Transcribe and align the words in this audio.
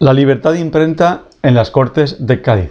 La 0.00 0.14
libertad 0.14 0.52
de 0.52 0.60
imprenta 0.60 1.24
en 1.42 1.54
las 1.54 1.70
Cortes 1.70 2.26
de 2.26 2.40
Cádiz. 2.40 2.70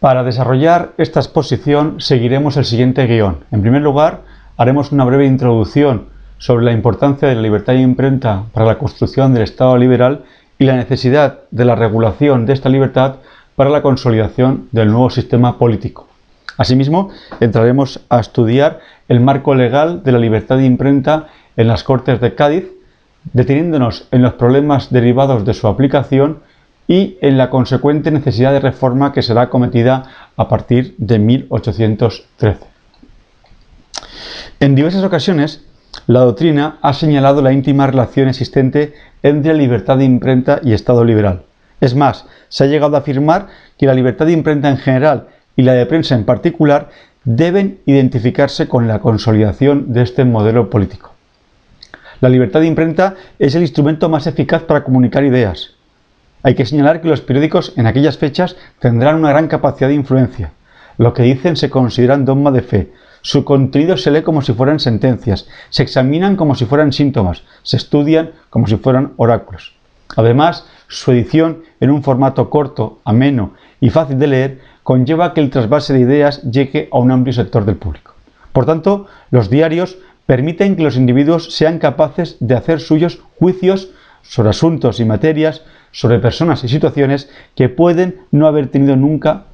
Para 0.00 0.24
desarrollar 0.24 0.94
esta 0.98 1.20
exposición 1.20 2.00
seguiremos 2.00 2.56
el 2.56 2.64
siguiente 2.64 3.06
guion. 3.06 3.44
En 3.52 3.60
primer 3.60 3.82
lugar, 3.82 4.22
haremos 4.56 4.90
una 4.90 5.04
breve 5.04 5.24
introducción 5.24 6.08
sobre 6.38 6.64
la 6.64 6.72
importancia 6.72 7.28
de 7.28 7.36
la 7.36 7.42
libertad 7.42 7.74
de 7.74 7.82
imprenta 7.82 8.46
para 8.52 8.66
la 8.66 8.78
construcción 8.78 9.32
del 9.32 9.44
Estado 9.44 9.78
liberal 9.78 10.24
y 10.58 10.64
la 10.64 10.74
necesidad 10.74 11.38
de 11.52 11.64
la 11.64 11.76
regulación 11.76 12.44
de 12.44 12.54
esta 12.54 12.68
libertad 12.68 13.18
para 13.54 13.70
la 13.70 13.82
consolidación 13.82 14.68
del 14.72 14.88
nuevo 14.88 15.10
sistema 15.10 15.56
político. 15.56 16.08
Asimismo, 16.58 17.10
entraremos 17.38 18.00
a 18.08 18.18
estudiar 18.18 18.80
el 19.06 19.20
marco 19.20 19.54
legal 19.54 20.02
de 20.02 20.10
la 20.10 20.18
libertad 20.18 20.56
de 20.56 20.64
imprenta 20.64 21.28
en 21.56 21.68
las 21.68 21.84
Cortes 21.84 22.20
de 22.20 22.34
Cádiz 22.34 22.75
deteniéndonos 23.32 24.08
en 24.10 24.22
los 24.22 24.34
problemas 24.34 24.90
derivados 24.90 25.44
de 25.44 25.54
su 25.54 25.66
aplicación 25.66 26.40
y 26.88 27.18
en 27.20 27.36
la 27.36 27.50
consecuente 27.50 28.10
necesidad 28.10 28.52
de 28.52 28.60
reforma 28.60 29.12
que 29.12 29.22
será 29.22 29.50
cometida 29.50 30.04
a 30.36 30.48
partir 30.48 30.94
de 30.98 31.18
1813. 31.18 32.66
En 34.60 34.74
diversas 34.74 35.04
ocasiones, 35.04 35.64
la 36.06 36.20
doctrina 36.20 36.78
ha 36.82 36.92
señalado 36.92 37.42
la 37.42 37.52
íntima 37.52 37.86
relación 37.86 38.28
existente 38.28 38.94
entre 39.22 39.54
libertad 39.54 39.98
de 39.98 40.04
imprenta 40.04 40.60
y 40.62 40.72
Estado 40.72 41.04
liberal. 41.04 41.42
Es 41.80 41.94
más, 41.94 42.26
se 42.48 42.64
ha 42.64 42.66
llegado 42.68 42.96
a 42.96 43.00
afirmar 43.00 43.48
que 43.76 43.86
la 43.86 43.94
libertad 43.94 44.26
de 44.26 44.32
imprenta 44.32 44.70
en 44.70 44.78
general 44.78 45.28
y 45.56 45.62
la 45.62 45.72
de 45.72 45.86
prensa 45.86 46.14
en 46.14 46.24
particular 46.24 46.90
deben 47.24 47.80
identificarse 47.86 48.68
con 48.68 48.86
la 48.86 49.00
consolidación 49.00 49.92
de 49.92 50.02
este 50.02 50.24
modelo 50.24 50.70
político. 50.70 51.15
La 52.20 52.28
libertad 52.28 52.60
de 52.60 52.66
imprenta 52.66 53.14
es 53.38 53.54
el 53.54 53.62
instrumento 53.62 54.08
más 54.08 54.26
eficaz 54.26 54.62
para 54.62 54.84
comunicar 54.84 55.24
ideas. 55.24 55.72
Hay 56.42 56.54
que 56.54 56.64
señalar 56.64 57.00
que 57.00 57.08
los 57.08 57.20
periódicos 57.20 57.72
en 57.76 57.86
aquellas 57.86 58.18
fechas 58.18 58.56
tendrán 58.78 59.16
una 59.16 59.30
gran 59.30 59.48
capacidad 59.48 59.88
de 59.88 59.94
influencia. 59.94 60.52
Lo 60.96 61.12
que 61.12 61.24
dicen 61.24 61.56
se 61.56 61.68
consideran 61.68 62.24
dogma 62.24 62.50
de 62.52 62.62
fe. 62.62 62.92
Su 63.20 63.44
contenido 63.44 63.96
se 63.96 64.10
lee 64.10 64.22
como 64.22 64.40
si 64.40 64.52
fueran 64.52 64.78
sentencias, 64.80 65.48
se 65.68 65.82
examinan 65.82 66.36
como 66.36 66.54
si 66.54 66.64
fueran 66.64 66.92
síntomas, 66.92 67.42
se 67.62 67.76
estudian 67.76 68.30
como 68.48 68.66
si 68.66 68.76
fueran 68.76 69.12
oráculos. 69.16 69.74
Además, 70.16 70.66
su 70.88 71.10
edición 71.10 71.62
en 71.80 71.90
un 71.90 72.02
formato 72.02 72.48
corto, 72.48 73.00
ameno 73.04 73.54
y 73.80 73.90
fácil 73.90 74.18
de 74.18 74.26
leer 74.28 74.60
conlleva 74.84 75.34
que 75.34 75.40
el 75.40 75.50
trasvase 75.50 75.92
de 75.92 76.00
ideas 76.00 76.42
llegue 76.42 76.88
a 76.92 76.98
un 76.98 77.10
amplio 77.10 77.32
sector 77.32 77.64
del 77.64 77.76
público. 77.76 78.14
Por 78.52 78.64
tanto, 78.64 79.06
los 79.30 79.50
diarios 79.50 79.98
permiten 80.26 80.76
que 80.76 80.82
los 80.82 80.96
individuos 80.96 81.54
sean 81.54 81.78
capaces 81.78 82.36
de 82.40 82.56
hacer 82.56 82.80
suyos 82.80 83.20
juicios 83.38 83.90
sobre 84.22 84.50
asuntos 84.50 85.00
y 85.00 85.04
materias, 85.04 85.62
sobre 85.92 86.18
personas 86.18 86.62
y 86.64 86.68
situaciones 86.68 87.30
que 87.54 87.68
pueden 87.68 88.16
no 88.32 88.46
haber 88.46 88.66
tenido 88.68 88.96
nunca 88.96 89.44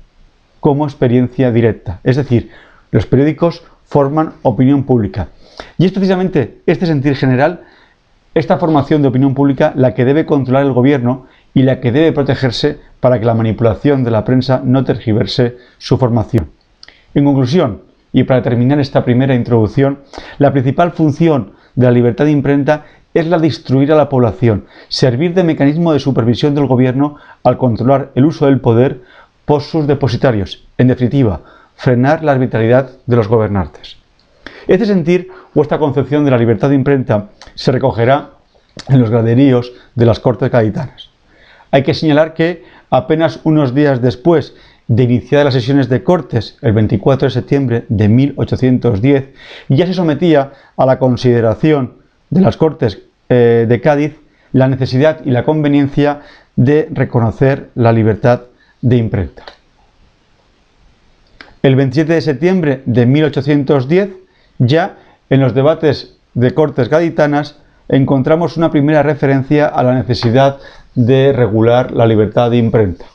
como 0.60 0.84
experiencia 0.84 1.52
directa. 1.52 2.00
Es 2.04 2.16
decir, 2.16 2.50
los 2.90 3.06
periódicos 3.06 3.62
forman 3.84 4.34
opinión 4.42 4.84
pública. 4.84 5.28
Y 5.76 5.84
es 5.84 5.92
precisamente 5.92 6.62
este 6.66 6.86
sentir 6.86 7.16
general, 7.16 7.62
esta 8.34 8.58
formación 8.58 9.02
de 9.02 9.08
opinión 9.08 9.34
pública, 9.34 9.72
la 9.76 9.94
que 9.94 10.04
debe 10.04 10.24
controlar 10.24 10.64
el 10.64 10.72
gobierno 10.72 11.26
y 11.52 11.62
la 11.62 11.80
que 11.80 11.92
debe 11.92 12.12
protegerse 12.12 12.78
para 13.00 13.20
que 13.20 13.26
la 13.26 13.34
manipulación 13.34 14.04
de 14.04 14.10
la 14.10 14.24
prensa 14.24 14.62
no 14.64 14.84
tergiverse 14.84 15.58
su 15.78 15.98
formación. 15.98 16.50
En 17.14 17.24
conclusión, 17.24 17.82
y 18.12 18.24
para 18.24 18.42
terminar 18.42 18.78
esta 18.80 19.05
primera 19.05 19.34
introducción, 19.34 20.00
la 20.39 20.52
principal 20.52 20.92
función 20.92 21.52
de 21.74 21.86
la 21.86 21.92
libertad 21.92 22.27
de 22.27 22.30
imprenta 22.30 22.84
es 23.14 23.27
la 23.27 23.39
de 23.39 23.46
instruir 23.46 23.92
a 23.92 23.96
la 23.96 24.08
población, 24.08 24.67
servir 24.89 25.34
de 25.34 25.45
mecanismo 25.45 25.92
de 25.92 26.00
supervisión 26.00 26.55
del 26.55 26.67
gobierno 26.67 27.17
al 27.42 27.58
controlar 27.58 28.11
el 28.14 28.24
uso 28.24 28.46
del 28.46 28.61
poder 28.61 29.02
por 29.45 29.62
sus 29.62 29.86
depositarios, 29.86 30.67
en 30.78 30.89
definitiva, 30.89 31.40
frenar 31.77 32.23
la 32.23 32.33
arbitrariedad 32.33 32.90
de 33.06 33.17
los 33.17 33.28
gobernantes. 33.28 33.96
Este 34.68 34.86
sentir 34.86 35.29
o 35.55 35.62
esta 35.62 35.79
concepción 35.79 36.24
de 36.24 36.30
la 36.30 36.39
libertad 36.39 36.68
de 36.68 36.77
imprenta 36.77 37.30
se 37.55 37.73
recogerá 37.73 38.30
en 38.89 39.00
los 39.00 39.11
graderíos 39.11 39.73
de 39.94 40.06
las 40.06 40.20
Cortes 40.20 40.50
Gaditanas. 40.50 41.11
Hay 41.70 41.83
que 41.83 41.94
señalar 41.94 42.34
que 42.34 42.64
apenas 42.90 43.40
unos 43.44 43.74
días 43.74 44.00
después 44.00 44.55
de 44.88 45.02
iniciar 45.04 45.44
las 45.44 45.54
sesiones 45.54 45.88
de 45.88 46.02
Cortes 46.02 46.56
el 46.60 46.72
24 46.72 47.26
de 47.26 47.32
septiembre 47.32 47.84
de 47.88 48.08
1810, 48.08 49.28
ya 49.68 49.86
se 49.86 49.94
sometía 49.94 50.52
a 50.76 50.86
la 50.86 50.98
consideración 50.98 51.94
de 52.30 52.40
las 52.40 52.56
Cortes 52.56 52.98
eh, 53.28 53.66
de 53.68 53.80
Cádiz 53.80 54.14
la 54.52 54.68
necesidad 54.68 55.20
y 55.24 55.30
la 55.30 55.44
conveniencia 55.44 56.20
de 56.56 56.88
reconocer 56.92 57.70
la 57.74 57.92
libertad 57.92 58.42
de 58.80 58.96
imprenta. 58.96 59.44
El 61.62 61.76
27 61.76 62.12
de 62.12 62.20
septiembre 62.20 62.82
de 62.86 63.06
1810, 63.06 64.10
ya 64.58 64.96
en 65.30 65.40
los 65.40 65.54
debates 65.54 66.16
de 66.34 66.52
Cortes 66.52 66.88
gaditanas, 66.88 67.56
encontramos 67.88 68.56
una 68.56 68.70
primera 68.70 69.02
referencia 69.02 69.66
a 69.66 69.82
la 69.82 69.94
necesidad 69.94 70.58
de 70.94 71.32
regular 71.32 71.92
la 71.92 72.06
libertad 72.06 72.50
de 72.50 72.58
imprenta. 72.58 73.06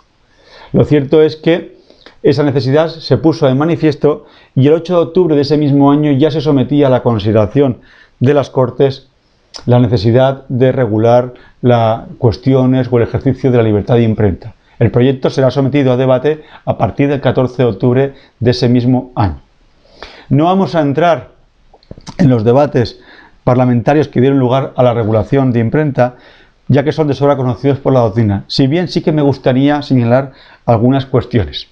Lo 0.73 0.85
cierto 0.85 1.21
es 1.21 1.35
que 1.35 1.77
esa 2.23 2.43
necesidad 2.43 2.89
se 2.89 3.17
puso 3.17 3.47
de 3.47 3.55
manifiesto 3.55 4.25
y 4.55 4.67
el 4.67 4.73
8 4.73 4.93
de 4.93 5.01
octubre 5.01 5.35
de 5.35 5.41
ese 5.41 5.57
mismo 5.57 5.91
año 5.91 6.11
ya 6.11 6.31
se 6.31 6.41
sometía 6.41 6.87
a 6.87 6.89
la 6.89 7.03
consideración 7.03 7.79
de 8.19 8.33
las 8.33 8.49
Cortes 8.49 9.07
la 9.65 9.79
necesidad 9.79 10.45
de 10.49 10.71
regular 10.71 11.33
las 11.61 12.01
cuestiones 12.17 12.87
o 12.91 12.97
el 12.97 13.03
ejercicio 13.03 13.51
de 13.51 13.57
la 13.57 13.63
libertad 13.63 13.95
de 13.95 14.03
imprenta. 14.03 14.53
El 14.79 14.91
proyecto 14.91 15.29
será 15.29 15.49
sometido 15.49 15.91
a 15.91 15.97
debate 15.97 16.43
a 16.65 16.77
partir 16.77 17.09
del 17.09 17.21
14 17.21 17.63
de 17.63 17.69
octubre 17.69 18.13
de 18.39 18.51
ese 18.51 18.69
mismo 18.69 19.11
año. 19.15 19.41
No 20.29 20.45
vamos 20.45 20.75
a 20.75 20.81
entrar 20.81 21.31
en 22.17 22.29
los 22.29 22.43
debates 22.43 22.99
parlamentarios 23.43 24.07
que 24.07 24.21
dieron 24.21 24.39
lugar 24.39 24.73
a 24.75 24.83
la 24.83 24.93
regulación 24.93 25.51
de 25.51 25.61
imprenta, 25.61 26.17
ya 26.67 26.83
que 26.83 26.91
son 26.91 27.07
de 27.07 27.13
sobra 27.13 27.37
conocidos 27.37 27.79
por 27.79 27.93
la 27.93 28.01
doctrina, 28.01 28.43
si 28.47 28.67
bien 28.67 28.87
sí 28.87 29.01
que 29.01 29.11
me 29.11 29.21
gustaría 29.21 29.81
señalar 29.81 30.33
algunas 30.65 31.05
cuestiones. 31.05 31.67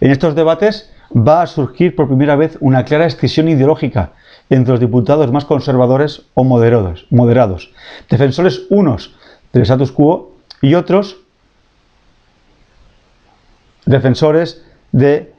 En 0.00 0.10
estos 0.10 0.34
debates 0.34 0.90
va 1.14 1.42
a 1.42 1.46
surgir 1.46 1.94
por 1.94 2.08
primera 2.08 2.36
vez 2.36 2.56
una 2.60 2.84
clara 2.84 3.06
escisión 3.06 3.48
ideológica 3.48 4.12
entre 4.50 4.72
los 4.72 4.80
diputados 4.80 5.30
más 5.32 5.44
conservadores 5.44 6.22
o 6.34 6.44
moderados, 6.44 7.06
moderados 7.10 7.70
defensores 8.08 8.62
unos 8.70 9.14
del 9.52 9.62
status 9.62 9.92
quo 9.92 10.32
y 10.60 10.74
otros 10.74 11.18
defensores 13.84 14.62
del 14.92 15.32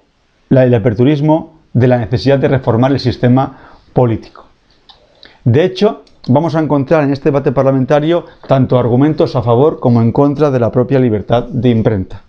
aperturismo, 0.50 1.60
de 1.74 1.88
la 1.88 1.98
necesidad 1.98 2.40
de 2.40 2.48
reformar 2.48 2.92
el 2.92 3.00
sistema 3.00 3.58
político. 3.94 4.46
De 5.44 5.64
hecho, 5.64 6.03
vamos 6.28 6.56
a 6.56 6.60
encontrar 6.60 7.04
en 7.04 7.12
este 7.12 7.30
debate 7.30 7.52
parlamentario 7.52 8.26
tanto 8.48 8.80
argumentos 8.80 9.36
a 9.36 9.42
favor 9.42 9.80
como 9.80 10.02
en 10.02 10.12
contra 10.12 10.52
de 10.52 10.60
la 10.60 10.72
propia 10.72 11.00
libertad 11.00 11.44
de 11.44 11.70
imprenta. 11.70 12.24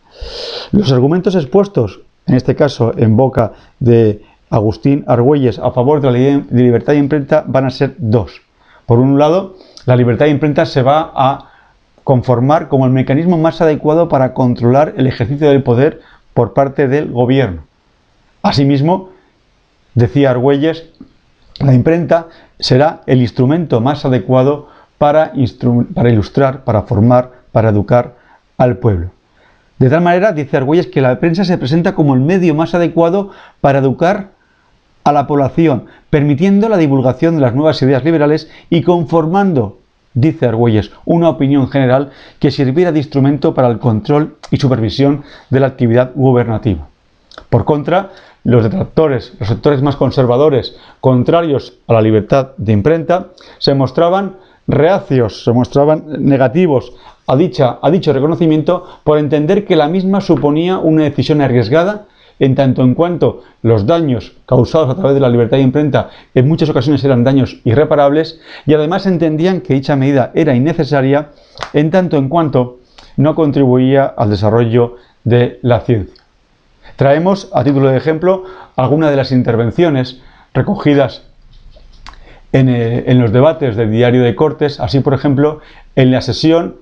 Los 0.72 0.92
argumentos 0.92 1.34
expuestos, 1.34 2.00
en 2.26 2.34
este 2.34 2.54
caso 2.54 2.92
en 2.96 3.16
boca 3.16 3.52
de 3.78 4.22
Agustín 4.50 5.04
Argüelles, 5.06 5.58
a 5.58 5.70
favor 5.70 6.00
de 6.00 6.10
la 6.10 6.44
libertad 6.50 6.92
de 6.92 6.98
imprenta 6.98 7.44
van 7.46 7.66
a 7.66 7.70
ser 7.70 7.94
dos. 7.98 8.42
Por 8.86 8.98
un 8.98 9.18
lado, 9.18 9.56
la 9.86 9.96
libertad 9.96 10.26
de 10.26 10.32
imprenta 10.32 10.66
se 10.66 10.82
va 10.82 11.12
a 11.14 11.50
conformar 12.02 12.68
como 12.68 12.86
el 12.86 12.92
mecanismo 12.92 13.38
más 13.38 13.60
adecuado 13.60 14.08
para 14.08 14.34
controlar 14.34 14.94
el 14.96 15.06
ejercicio 15.06 15.48
del 15.48 15.62
poder 15.62 16.00
por 16.34 16.52
parte 16.52 16.88
del 16.88 17.10
gobierno. 17.10 17.62
Asimismo, 18.42 19.10
decía 19.94 20.30
Argüelles, 20.30 20.90
la 21.60 21.72
imprenta 21.72 22.28
será 22.64 23.02
el 23.04 23.20
instrumento 23.20 23.82
más 23.82 24.06
adecuado 24.06 24.68
para, 24.96 25.32
ilustrar, 25.34 26.64
para 26.64 26.80
formar, 26.84 27.30
para 27.52 27.68
educar 27.68 28.14
al 28.56 28.78
pueblo. 28.78 29.10
De 29.78 29.90
tal 29.90 30.00
manera, 30.00 30.32
dice 30.32 30.56
Argüelles, 30.56 30.86
que 30.86 31.02
la 31.02 31.20
prensa 31.20 31.44
se 31.44 31.58
presenta 31.58 31.94
como 31.94 32.14
el 32.14 32.20
medio 32.20 32.54
más 32.54 32.74
adecuado 32.74 33.32
para 33.60 33.80
educar 33.80 34.30
a 35.04 35.12
la 35.12 35.26
población, 35.26 35.88
permitiendo 36.08 36.70
la 36.70 36.78
divulgación 36.78 37.34
de 37.34 37.42
las 37.42 37.54
nuevas 37.54 37.82
ideas 37.82 38.02
liberales 38.02 38.48
y 38.70 38.80
conformando, 38.80 39.80
dice 40.14 40.46
Argüelles, 40.46 40.90
una 41.04 41.28
opinión 41.28 41.68
general 41.68 42.12
que 42.38 42.50
sirviera 42.50 42.92
de 42.92 43.00
instrumento 43.00 43.52
para 43.52 43.68
el 43.68 43.78
control 43.78 44.38
y 44.50 44.56
supervisión 44.56 45.22
de 45.50 45.60
la 45.60 45.66
actividad 45.66 46.12
gubernativa. 46.14 46.88
Por 47.50 47.66
contra, 47.66 48.12
los 48.44 48.62
detractores, 48.62 49.32
los 49.40 49.48
sectores 49.48 49.82
más 49.82 49.96
conservadores, 49.96 50.76
contrarios 51.00 51.74
a 51.88 51.94
la 51.94 52.02
libertad 52.02 52.50
de 52.58 52.72
imprenta, 52.72 53.28
se 53.58 53.74
mostraban 53.74 54.36
reacios, 54.66 55.44
se 55.44 55.52
mostraban 55.52 56.04
negativos 56.18 56.92
a, 57.26 57.36
dicha, 57.36 57.78
a 57.82 57.90
dicho 57.90 58.12
reconocimiento 58.12 58.86
por 59.02 59.18
entender 59.18 59.64
que 59.64 59.76
la 59.76 59.88
misma 59.88 60.20
suponía 60.20 60.78
una 60.78 61.04
decisión 61.04 61.40
arriesgada 61.40 62.06
en 62.38 62.54
tanto 62.54 62.82
en 62.82 62.94
cuanto 62.94 63.42
los 63.62 63.86
daños 63.86 64.32
causados 64.46 64.90
a 64.90 64.96
través 64.96 65.14
de 65.14 65.20
la 65.20 65.28
libertad 65.28 65.56
de 65.56 65.62
imprenta 65.62 66.10
en 66.34 66.48
muchas 66.48 66.68
ocasiones 66.68 67.04
eran 67.04 67.24
daños 67.24 67.60
irreparables 67.64 68.40
y 68.66 68.74
además 68.74 69.06
entendían 69.06 69.60
que 69.60 69.74
dicha 69.74 69.96
medida 69.96 70.32
era 70.34 70.54
innecesaria 70.54 71.30
en 71.72 71.90
tanto 71.90 72.16
en 72.16 72.28
cuanto 72.28 72.80
no 73.16 73.34
contribuía 73.34 74.06
al 74.06 74.30
desarrollo 74.30 74.96
de 75.22 75.60
la 75.62 75.80
ciencia. 75.80 76.13
Traemos 76.96 77.50
a 77.52 77.64
título 77.64 77.88
de 77.88 77.96
ejemplo 77.96 78.44
algunas 78.76 79.10
de 79.10 79.16
las 79.16 79.32
intervenciones 79.32 80.20
recogidas 80.52 81.22
en, 82.52 82.68
eh, 82.68 83.04
en, 83.06 83.20
los 83.20 83.32
debates 83.32 83.76
del 83.76 83.90
diario 83.90 84.22
de 84.22 84.34
Cortes, 84.34 84.78
así 84.78 85.00
por 85.00 85.14
ejemplo 85.14 85.60
en 85.96 86.12
la 86.12 86.20
sesión 86.20 86.76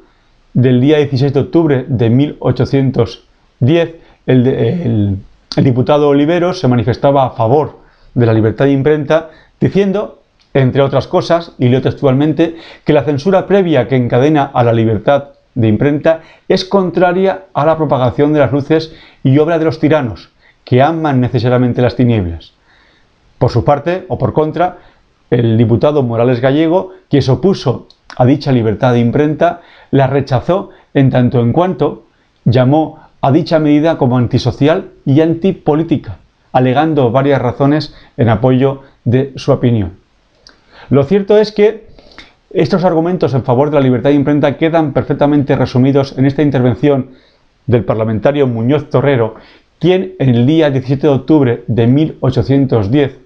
del 0.55 0.81
día 0.81 0.99
16 0.99 1.33
de 1.33 1.41
octubre 1.41 1.85
de 1.89 2.11
1810, 2.11 3.95
el, 4.27 5.19
diputado 5.57 6.09
Oliveros 6.09 6.61
se 6.61 6.69
manifestaba 6.69 7.27
a 7.27 7.31
favor 7.31 7.79
de 8.15 8.27
la 8.27 8.35
libertad 8.35 8.67
de 8.67 8.73
imprenta, 8.73 9.31
diciendo, 9.61 10.21
entre 10.55 10.83
otras 10.83 11.07
cosas, 11.07 11.53
y 11.59 11.69
leo 11.69 11.81
textualmente, 11.81 12.57
que 12.85 12.93
la 12.93 13.05
censura 13.05 13.47
previa 13.47 13.89
que 13.89 13.97
encadena 13.97 14.45
a 14.45 14.63
la 14.63 14.73
libertad 14.73 15.31
de 15.55 15.69
imprenta 15.69 16.21
es 16.49 16.65
contraria 16.65 17.45
a 17.53 17.67
la 17.67 17.77
propagación 17.77 18.33
de 18.33 18.41
las 18.41 18.53
luces 18.53 18.95
y 19.23 19.39
obra 19.39 19.59
de 19.59 19.65
los 19.65 19.79
tiranos, 19.79 20.31
que 20.65 20.83
aman 20.83 21.21
necesariamente 21.21 21.83
las 21.83 21.97
tinieblas. 21.97 22.53
Por 23.39 23.51
su 23.51 23.65
parte, 23.65 24.05
o 24.09 24.19
por 24.19 24.33
contra, 24.33 24.79
el 25.31 25.57
diputado 25.57 26.03
Morales 26.03 26.41
Gallego, 26.41 26.93
quien 27.09 27.23
se 27.23 27.33
opuso 27.33 27.89
a 28.17 28.25
dicha 28.25 28.53
libertad 28.53 28.93
de 28.93 29.01
imprenta, 29.01 29.63
la 29.91 30.07
rechazó 30.07 30.71
en 30.95 31.11
tanto 31.11 31.41
en 31.41 31.53
cuanto 31.53 32.05
llamó 32.45 33.01
a 33.21 33.33
dicha 33.33 33.59
medida 33.59 33.99
como 33.99 34.19
antisocial 34.19 34.91
y 35.05 35.21
antipolítica, 35.21 36.19
alegando 36.53 37.11
varias 37.11 37.41
razones 37.41 37.95
en 38.17 38.29
apoyo 38.29 38.83
de 39.05 39.33
su 39.37 39.53
opinión. 39.53 39.95
Lo 40.91 41.05
cierto 41.05 41.39
es 41.39 41.53
que 41.53 41.92
estos 42.55 42.85
argumentos 42.85 43.33
en 43.35 43.45
favor 43.45 43.71
de 43.71 43.77
la 43.77 43.81
libertad 43.81 44.11
de 44.11 44.17
imprenta 44.17 44.59
quedan 44.59 44.93
perfectamente 44.93 45.57
resumidos 45.57 46.17
en 46.19 46.27
esta 46.27 46.43
intervención 46.43 47.13
del 47.67 47.85
parlamentario 47.85 48.47
Muñoz 48.47 48.91
Torrero, 48.91 49.37
quien 49.79 50.15
en 50.19 50.29
el 50.29 50.47
día 50.47 50.71
17 50.71 51.07
de 51.07 51.13
octubre 51.13 51.65
de 51.67 51.87
1810, 51.87 53.19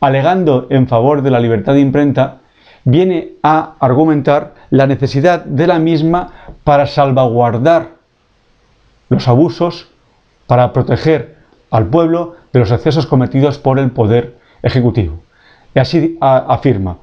alegando 0.00 0.68
en 0.70 0.86
favor 0.86 1.22
de 1.22 1.30
la 1.30 1.40
libertad 1.40 1.74
de 1.74 1.80
imprenta, 1.80 2.38
viene 2.84 3.32
a 3.42 3.74
argumentar 3.80 4.54
la 4.70 4.86
necesidad 4.86 5.44
de 5.44 5.66
la 5.66 5.80
misma 5.80 6.32
para 6.62 6.86
salvaguardar 6.86 7.96
los 9.08 9.26
abusos, 9.26 9.88
para 10.46 10.72
proteger 10.72 11.36
al 11.70 11.86
pueblo 11.86 12.36
de 12.52 12.60
los 12.60 12.70
excesos 12.70 13.06
cometidos 13.06 13.58
por 13.58 13.80
el 13.80 13.90
poder 13.90 14.36
ejecutivo. 14.62 15.18
Y 15.74 15.80
así 15.80 16.16
afirma 16.20 16.98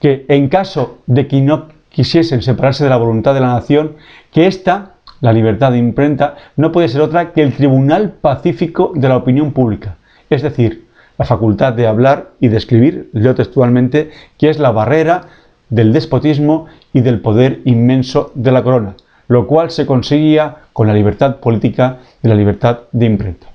que 0.00 0.26
en 0.28 0.48
caso 0.48 0.98
de 1.06 1.26
que 1.26 1.40
no 1.40 1.68
quisiesen 1.88 2.42
separarse 2.42 2.84
de 2.84 2.90
la 2.90 2.98
voluntad 2.98 3.34
de 3.34 3.40
la 3.40 3.54
nación, 3.54 3.96
que 4.32 4.46
esta, 4.46 4.96
la 5.20 5.32
libertad 5.32 5.72
de 5.72 5.78
imprenta, 5.78 6.36
no 6.56 6.72
puede 6.72 6.88
ser 6.88 7.00
otra 7.00 7.32
que 7.32 7.42
el 7.42 7.54
tribunal 7.54 8.12
pacífico 8.20 8.92
de 8.94 9.08
la 9.08 9.16
opinión 9.16 9.52
pública, 9.52 9.96
es 10.28 10.42
decir, 10.42 10.86
la 11.18 11.24
facultad 11.24 11.72
de 11.72 11.86
hablar 11.86 12.32
y 12.40 12.48
de 12.48 12.58
escribir, 12.58 13.08
leo 13.12 13.34
textualmente, 13.34 14.10
que 14.36 14.50
es 14.50 14.58
la 14.58 14.70
barrera 14.70 15.22
del 15.70 15.92
despotismo 15.92 16.66
y 16.92 17.00
del 17.00 17.20
poder 17.20 17.60
inmenso 17.64 18.30
de 18.34 18.52
la 18.52 18.62
corona, 18.62 18.96
lo 19.28 19.46
cual 19.46 19.70
se 19.70 19.86
conseguía 19.86 20.56
con 20.72 20.86
la 20.86 20.94
libertad 20.94 21.36
política 21.36 21.98
y 22.22 22.28
la 22.28 22.34
libertad 22.34 22.80
de 22.92 23.06
imprenta. 23.06 23.46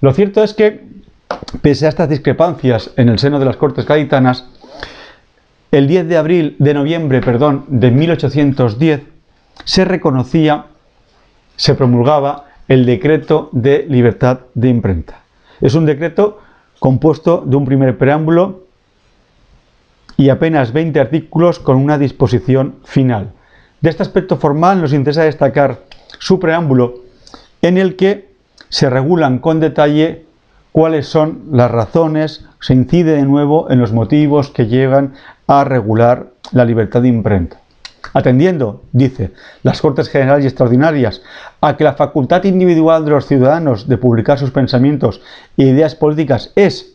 Lo 0.00 0.12
cierto 0.14 0.42
es 0.42 0.54
que, 0.54 0.86
pese 1.60 1.86
a 1.86 1.90
estas 1.90 2.08
discrepancias 2.08 2.90
en 2.96 3.10
el 3.10 3.18
seno 3.18 3.38
de 3.38 3.44
las 3.44 3.56
Cortes 3.56 3.86
Gaditanas, 3.86 4.46
el 5.70 5.86
10 5.86 6.08
de 6.08 6.16
abril, 6.16 6.56
de 6.58 6.74
noviembre, 6.74 7.20
perdón, 7.20 7.64
de 7.68 7.90
1810, 7.90 9.02
se 9.64 9.84
reconocía, 9.84 10.66
se 11.56 11.74
promulgaba 11.74 12.46
el 12.68 12.86
decreto 12.86 13.48
de 13.52 13.86
libertad 13.88 14.40
de 14.54 14.68
imprenta. 14.68 15.20
Es 15.60 15.74
un 15.74 15.86
decreto 15.86 16.40
compuesto 16.78 17.42
de 17.46 17.56
un 17.56 17.64
primer 17.64 17.98
preámbulo 17.98 18.64
y 20.16 20.28
apenas 20.28 20.72
20 20.72 20.98
artículos 21.00 21.58
con 21.58 21.76
una 21.76 21.98
disposición 21.98 22.76
final. 22.84 23.32
De 23.80 23.90
este 23.90 24.02
aspecto 24.02 24.36
formal 24.36 24.80
nos 24.80 24.92
interesa 24.92 25.24
destacar 25.24 25.80
su 26.18 26.38
preámbulo 26.38 26.94
en 27.62 27.78
el 27.78 27.96
que 27.96 28.30
se 28.68 28.90
regulan 28.90 29.38
con 29.38 29.60
detalle 29.60 30.24
cuáles 30.72 31.06
son 31.06 31.42
las 31.52 31.70
razones, 31.70 32.46
se 32.60 32.74
incide 32.74 33.16
de 33.16 33.24
nuevo 33.24 33.70
en 33.70 33.80
los 33.80 33.92
motivos 33.92 34.50
que 34.50 34.66
llegan 34.66 35.14
a 35.46 35.64
regular 35.64 36.28
la 36.52 36.64
libertad 36.64 37.02
de 37.02 37.08
imprenta. 37.08 37.58
Atendiendo, 38.12 38.82
dice, 38.92 39.32
las 39.62 39.80
Cortes 39.80 40.08
Generales 40.08 40.44
y 40.44 40.48
Extraordinarias 40.48 41.22
a 41.60 41.76
que 41.76 41.84
la 41.84 41.94
facultad 41.94 42.44
individual 42.44 43.04
de 43.04 43.12
los 43.12 43.26
ciudadanos 43.26 43.88
de 43.88 43.98
publicar 43.98 44.38
sus 44.38 44.50
pensamientos 44.50 45.20
e 45.56 45.64
ideas 45.64 45.94
políticas 45.94 46.52
es, 46.56 46.94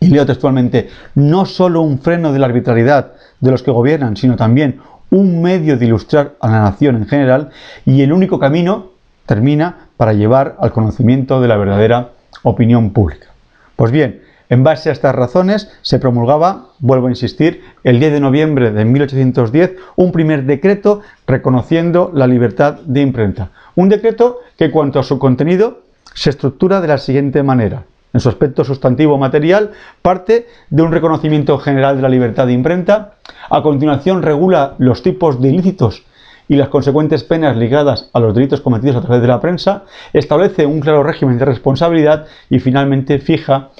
y 0.00 0.08
leo 0.08 0.26
textualmente, 0.26 0.90
no 1.14 1.46
sólo 1.46 1.80
un 1.82 1.98
freno 2.00 2.32
de 2.32 2.38
la 2.38 2.46
arbitrariedad 2.46 3.12
de 3.40 3.50
los 3.50 3.62
que 3.62 3.70
gobiernan, 3.70 4.16
sino 4.16 4.36
también 4.36 4.80
un 5.10 5.40
medio 5.40 5.78
de 5.78 5.86
ilustrar 5.86 6.34
a 6.40 6.48
la 6.48 6.60
nación 6.60 6.96
en 6.96 7.06
general 7.06 7.50
y 7.84 8.02
el 8.02 8.12
único 8.12 8.38
camino, 8.38 8.90
termina, 9.24 9.88
para 9.96 10.12
llevar 10.12 10.56
al 10.60 10.72
conocimiento 10.72 11.40
de 11.40 11.48
la 11.48 11.56
verdadera 11.56 12.10
opinión 12.42 12.90
pública. 12.90 13.28
Pues 13.76 13.92
bien, 13.92 14.25
en 14.48 14.64
base 14.64 14.88
a 14.88 14.92
estas 14.92 15.14
razones 15.14 15.70
se 15.82 15.98
promulgaba, 15.98 16.68
vuelvo 16.78 17.06
a 17.06 17.10
insistir, 17.10 17.62
el 17.84 17.98
10 17.98 18.12
de 18.12 18.20
noviembre 18.20 18.70
de 18.70 18.84
1810 18.84 19.76
un 19.96 20.12
primer 20.12 20.44
decreto 20.44 21.00
reconociendo 21.26 22.10
la 22.14 22.26
libertad 22.26 22.80
de 22.84 23.00
imprenta. 23.00 23.50
Un 23.74 23.88
decreto 23.88 24.38
que 24.56 24.70
cuanto 24.70 25.00
a 25.00 25.04
su 25.04 25.18
contenido 25.18 25.82
se 26.14 26.30
estructura 26.30 26.80
de 26.80 26.88
la 26.88 26.98
siguiente 26.98 27.42
manera. 27.42 27.84
En 28.12 28.20
su 28.20 28.28
aspecto 28.28 28.64
sustantivo 28.64 29.18
material 29.18 29.72
parte 30.00 30.46
de 30.70 30.82
un 30.82 30.92
reconocimiento 30.92 31.58
general 31.58 31.96
de 31.96 32.02
la 32.02 32.08
libertad 32.08 32.46
de 32.46 32.54
imprenta, 32.54 33.14
a 33.50 33.62
continuación 33.62 34.22
regula 34.22 34.74
los 34.78 35.02
tipos 35.02 35.40
de 35.42 35.48
ilícitos 35.48 36.04
y 36.48 36.56
las 36.56 36.68
consecuentes 36.68 37.24
penas 37.24 37.56
ligadas 37.56 38.08
a 38.12 38.20
los 38.20 38.34
delitos 38.34 38.60
cometidos 38.60 38.96
a 38.96 39.00
través 39.02 39.20
de 39.20 39.28
la 39.28 39.40
prensa, 39.40 39.84
establece 40.12 40.64
un 40.64 40.80
claro 40.80 41.02
régimen 41.02 41.38
de 41.38 41.44
responsabilidad 41.44 42.26
y 42.48 42.60
finalmente 42.60 43.18
fija 43.18 43.70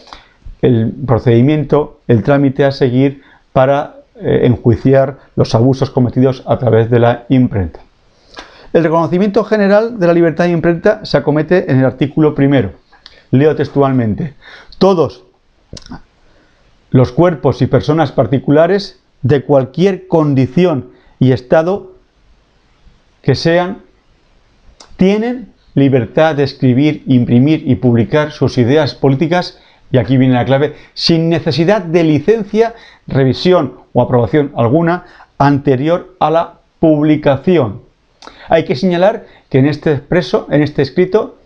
el 0.62 0.92
procedimiento, 1.06 2.00
el 2.08 2.22
trámite 2.22 2.64
a 2.64 2.72
seguir 2.72 3.22
para 3.52 3.96
eh, 4.16 4.40
enjuiciar 4.44 5.18
los 5.36 5.54
abusos 5.54 5.90
cometidos 5.90 6.42
a 6.46 6.58
través 6.58 6.90
de 6.90 6.98
la 6.98 7.25
imprenta. 7.28 7.80
El 8.72 8.82
reconocimiento 8.82 9.44
general 9.44 9.98
de 9.98 10.06
la 10.06 10.12
libertad 10.12 10.44
de 10.44 10.50
imprenta 10.50 11.04
se 11.04 11.16
acomete 11.16 11.70
en 11.70 11.78
el 11.78 11.84
artículo 11.84 12.34
primero. 12.34 12.72
Leo 13.30 13.56
textualmente. 13.56 14.34
Todos 14.78 15.25
los 16.90 17.12
cuerpos 17.12 17.62
y 17.62 17.66
personas 17.66 18.12
particulares 18.12 19.00
de 19.22 19.42
cualquier 19.42 20.06
condición 20.08 20.90
y 21.18 21.32
estado 21.32 21.92
que 23.22 23.34
sean, 23.34 23.82
tienen 24.96 25.52
libertad 25.75 26.36
de 26.36 26.44
escribir, 26.44 27.02
imprimir 27.06 27.68
y 27.68 27.75
publicar 27.76 28.30
sus 28.30 28.56
ideas 28.56 28.94
políticas 28.94 29.58
y 29.90 29.99
aquí 29.99 30.16
viene 30.16 30.35
la 30.35 30.45
clave, 30.45 30.75
sin 30.95 31.28
necesidad 31.28 31.83
de 31.83 32.05
licencia, 32.05 32.75
revisión 33.07 33.75
o 33.93 34.02
aprobación 34.02 34.52
alguna 34.57 35.05
anterior 35.38 36.16
a 36.19 36.31
la 36.31 36.55
publicación. 36.81 37.83
Hay 38.49 38.64
que 38.64 38.76
señalar 38.76 39.26
que 39.49 39.59
en 39.59 39.66
este 39.66 39.93
expreso, 39.93 40.49
en 40.50 40.62
este 40.62 40.83
escrito, 40.83 41.38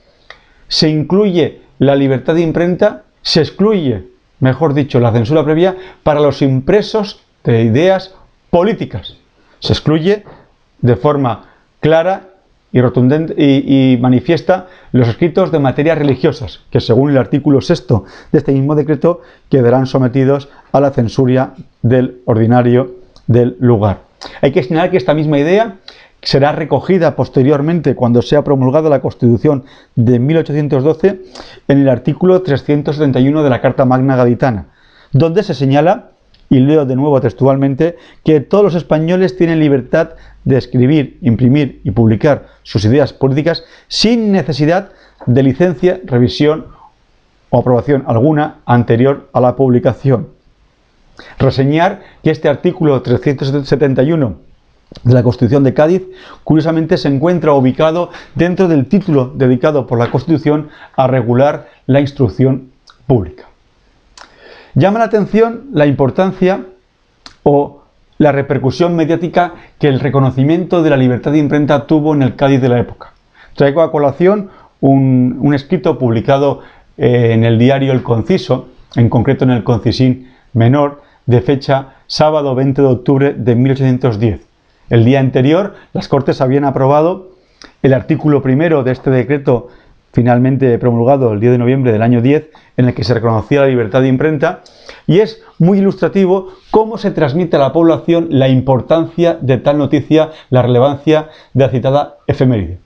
se 0.68 0.88
incluye 0.88 1.62
la 1.78 1.96
libertad 1.96 2.34
de 2.34 2.42
imprenta, 2.42 3.04
se 3.22 3.40
excluye, 3.40 4.04
mejor 4.38 4.74
dicho, 4.74 5.00
la 5.00 5.12
censura 5.12 5.44
previa 5.44 5.76
para 6.02 6.20
los 6.20 6.42
impresos 6.42 7.22
de 7.44 7.62
ideas 7.62 8.14
políticas. 8.50 9.16
Se 9.58 9.72
excluye 9.72 10.24
de 10.80 10.96
forma 10.96 11.50
clara 11.80 12.29
y, 12.72 13.98
manifiesta 14.00 14.68
los 14.92 15.08
escritos 15.08 15.50
de 15.50 15.58
materias 15.58 15.98
religiosas, 15.98 16.60
que 16.70 16.80
según 16.80 17.10
el 17.10 17.18
artículo 17.18 17.60
sexto 17.60 18.04
de 18.32 18.38
este 18.38 18.52
mismo 18.52 18.74
decreto 18.74 19.20
quedarán 19.48 19.86
sometidos 19.86 20.48
a 20.72 20.80
la 20.80 20.90
censura 20.90 21.54
del 21.82 22.20
ordinario 22.26 22.94
del 23.26 23.56
lugar. 23.60 24.02
Hay 24.42 24.52
que 24.52 24.62
señalar 24.62 24.90
que 24.90 24.96
esta 24.96 25.14
misma 25.14 25.38
idea 25.38 25.76
será 26.22 26.52
recogida 26.52 27.16
posteriormente 27.16 27.94
cuando 27.94 28.22
sea 28.22 28.44
promulgada 28.44 28.90
la 28.90 29.00
Constitución 29.00 29.64
de 29.96 30.18
1812 30.18 31.22
en 31.68 31.78
el 31.78 31.88
artículo 31.88 32.42
371 32.42 33.42
de 33.42 33.50
la 33.50 33.60
Carta 33.60 33.84
Magna 33.84 34.16
Gaditana, 34.16 34.66
donde 35.12 35.42
se 35.42 35.54
señala 35.54 36.10
y 36.50 36.58
leo 36.58 36.84
de 36.84 36.96
nuevo 36.96 37.20
textualmente, 37.20 37.96
que 38.24 38.40
todos 38.40 38.64
los 38.64 38.74
españoles 38.74 39.36
tienen 39.36 39.60
libertad 39.60 40.10
de 40.44 40.58
escribir, 40.58 41.18
imprimir 41.22 41.80
y 41.84 41.92
publicar 41.92 42.48
sus 42.64 42.84
ideas 42.84 43.12
políticas 43.12 43.64
sin 43.88 44.32
necesidad 44.32 44.90
de 45.26 45.42
licencia, 45.42 46.00
revisión 46.04 46.66
o 47.50 47.60
aprobación 47.60 48.04
alguna 48.06 48.56
anterior 48.66 49.28
a 49.32 49.40
la 49.40 49.56
publicación. 49.56 50.28
Reseñar 51.38 52.02
que 52.22 52.30
este 52.30 52.48
artículo 52.48 53.00
371 53.02 54.36
de 55.04 55.14
la 55.14 55.22
Constitución 55.22 55.62
de 55.62 55.74
Cádiz, 55.74 56.02
curiosamente 56.42 56.96
se 56.96 57.08
encuentra 57.08 57.52
ubicado 57.52 58.10
dentro 58.34 58.66
del 58.66 58.86
título 58.86 59.32
dedicado 59.34 59.86
por 59.86 59.98
la 59.98 60.10
Constitución 60.10 60.68
a 60.96 61.06
regular 61.06 61.68
la 61.86 62.00
instrucción 62.00 62.72
pública. 63.06 63.49
Llama 64.74 65.00
la 65.00 65.06
atención 65.06 65.66
la 65.72 65.86
importancia 65.86 66.66
o 67.42 67.82
la 68.18 68.32
repercusión 68.32 68.94
mediática 68.96 69.54
que 69.78 69.88
el 69.88 69.98
reconocimiento 69.98 70.82
de 70.82 70.90
la 70.90 70.96
libertad 70.96 71.32
de 71.32 71.38
imprenta 71.38 71.86
tuvo 71.86 72.14
en 72.14 72.22
el 72.22 72.36
Cádiz 72.36 72.60
de 72.60 72.68
la 72.68 72.78
época. 72.78 73.12
Traigo 73.56 73.82
a 73.82 73.90
colación 73.90 74.50
un, 74.80 75.52
escrito 75.54 75.98
publicado 75.98 76.60
eh, 76.96 77.32
en 77.32 77.44
el 77.44 77.58
diario 77.58 77.92
El 77.92 78.02
Conciso, 78.02 78.68
en 78.94 79.08
concreto 79.08 79.44
en 79.44 79.50
el 79.50 79.64
Concisín 79.64 80.30
Menor, 80.52 81.02
de 81.26 81.40
fecha 81.40 81.94
sábado 82.06 82.54
20 82.54 82.82
de 82.82 82.88
octubre 82.88 83.34
de 83.34 83.54
1810. 83.54 84.40
El 84.90 85.04
día 85.04 85.20
anterior, 85.20 85.76
las 85.92 86.08
Cortes 86.08 86.40
habían 86.40 86.64
aprobado 86.64 87.30
el 87.82 87.94
artículo 87.94 88.42
primero 88.42 88.82
de 88.82 88.92
este 88.92 89.10
decreto 89.10 89.68
finalmente 90.12 90.78
promulgado 90.78 91.32
el 91.32 91.40
10 91.40 91.52
de 91.52 91.58
noviembre 91.58 91.92
del 91.92 92.02
año 92.02 92.20
10, 92.20 92.50
en 92.76 92.86
el 92.86 92.94
que 92.94 93.04
se 93.04 93.14
reconocía 93.14 93.60
la 93.60 93.68
libertad 93.68 94.02
de 94.02 94.08
imprenta, 94.08 94.60
y 95.06 95.20
es 95.20 95.42
muy 95.58 95.78
ilustrativo 95.78 96.48
cómo 96.70 96.98
se 96.98 97.10
transmite 97.10 97.56
a 97.56 97.60
la 97.60 97.72
población 97.72 98.28
la 98.30 98.48
importancia 98.48 99.38
de 99.40 99.58
tal 99.58 99.78
noticia, 99.78 100.30
la 100.50 100.62
relevancia 100.62 101.28
de 101.54 101.64
la 101.64 101.70
citada 101.70 102.16
efeméride. 102.26 102.78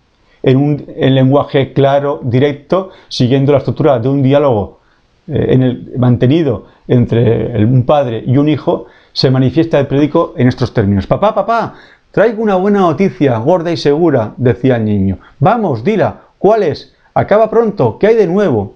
En 0.43 0.59
un 0.59 0.85
lenguaje 0.97 1.73
claro, 1.73 2.21
directo, 2.23 2.90
siguiendo 3.09 3.52
la 3.52 3.59
estructura 3.59 3.99
de 3.99 4.09
un 4.09 4.23
diálogo 4.23 4.81
eh, 5.26 5.47
en 5.49 5.62
el, 5.62 5.93
mantenido 5.97 6.66
entre 6.87 7.64
un 7.64 7.85
padre 7.87 8.23
y 8.26 8.37
un 8.37 8.49
hijo, 8.49 8.87
se 9.12 9.31
manifiesta 9.31 9.81
el 9.81 9.87
periódico 9.87 10.35
en 10.37 10.49
estos 10.49 10.75
términos. 10.75 11.07
Papá, 11.07 11.35
papá, 11.35 11.75
traigo 12.11 12.43
una 12.43 12.57
buena 12.57 12.81
noticia, 12.81 13.38
gorda 13.38 13.73
y 13.73 13.78
segura, 13.78 14.35
decía 14.37 14.76
el 14.76 14.85
niño. 14.85 15.19
Vamos, 15.38 15.83
dila, 15.83 16.21
¿cuál 16.38 16.64
es? 16.64 16.94
Acaba 17.14 17.49
pronto, 17.49 17.99
¿qué 17.99 18.09
hay 18.09 18.16
de 18.16 18.26
nuevo? 18.26 18.75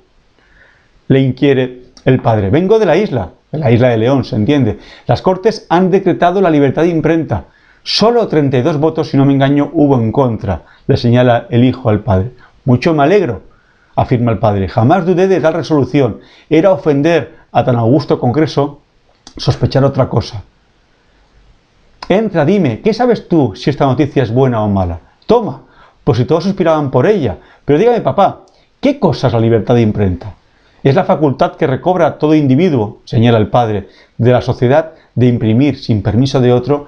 Le 1.09 1.21
inquiere 1.21 1.83
el 2.05 2.21
padre. 2.21 2.51
Vengo 2.51 2.79
de 2.79 2.87
la 2.87 2.97
isla, 2.97 3.31
de 3.51 3.59
la 3.59 3.71
isla 3.73 3.89
de 3.89 3.99
León, 3.99 4.25
se 4.25 4.37
entiende. 4.37 4.79
Las 5.07 5.23
Cortes 5.23 5.67
han 5.69 5.91
decretado 5.91 6.41
la 6.41 6.51
libertad 6.51 6.83
de 6.83 6.89
imprenta. 6.89 7.47
Solo 7.83 8.29
32 8.29 8.79
votos, 8.79 9.11
si 9.11 9.17
no 9.17 9.25
me 9.25 9.33
engaño, 9.33 9.71
hubo 9.73 9.97
en 9.97 10.13
contra, 10.13 10.63
le 10.87 10.97
señala 10.97 11.47
el 11.51 11.65
hijo 11.65 11.89
al 11.89 12.01
padre. 12.01 12.33
Mucho 12.65 12.95
me 12.95 13.03
alegro, 13.03 13.43
afirma 13.97 14.31
el 14.31 14.39
padre. 14.39 14.69
Jamás 14.69 15.05
dudé 15.05 15.27
de 15.27 15.41
tal 15.41 15.55
resolución. 15.55 16.21
Era 16.49 16.71
ofender 16.71 17.39
a 17.51 17.65
tan 17.65 17.77
augusto 17.77 18.21
Congreso 18.21 18.83
sospechar 19.37 19.85
otra 19.85 20.09
cosa. 20.09 20.43
Entra, 22.09 22.45
dime, 22.45 22.81
¿qué 22.81 22.95
sabes 22.95 23.29
tú 23.29 23.55
si 23.57 23.71
esta 23.71 23.87
noticia 23.87 24.23
es 24.23 24.33
buena 24.33 24.63
o 24.63 24.69
mala? 24.69 25.01
Toma, 25.27 25.63
pues 26.05 26.19
si 26.19 26.25
todos 26.25 26.45
suspiraban 26.45 26.91
por 26.91 27.07
ella. 27.07 27.39
Pero 27.69 27.79
dígame, 27.79 28.01
papá, 28.01 28.47
¿qué 28.81 28.99
cosa 28.99 29.27
es 29.27 29.35
la 29.35 29.41
libertad 29.41 29.75
de 29.75 29.83
imprenta? 29.83 30.37
Es 30.83 30.95
la 30.95 31.05
facultad 31.05 31.57
que 31.57 31.67
recobra 31.67 32.17
todo 32.17 32.35
individuo, 32.35 33.03
señala 33.05 33.37
el 33.37 33.49
padre, 33.49 33.89
de 34.17 34.33
la 34.33 34.41
sociedad 34.41 34.93
de 35.15 35.27
imprimir 35.27 35.77
sin 35.79 36.03
permiso 36.03 36.41
de 36.41 36.51
otro 36.51 36.87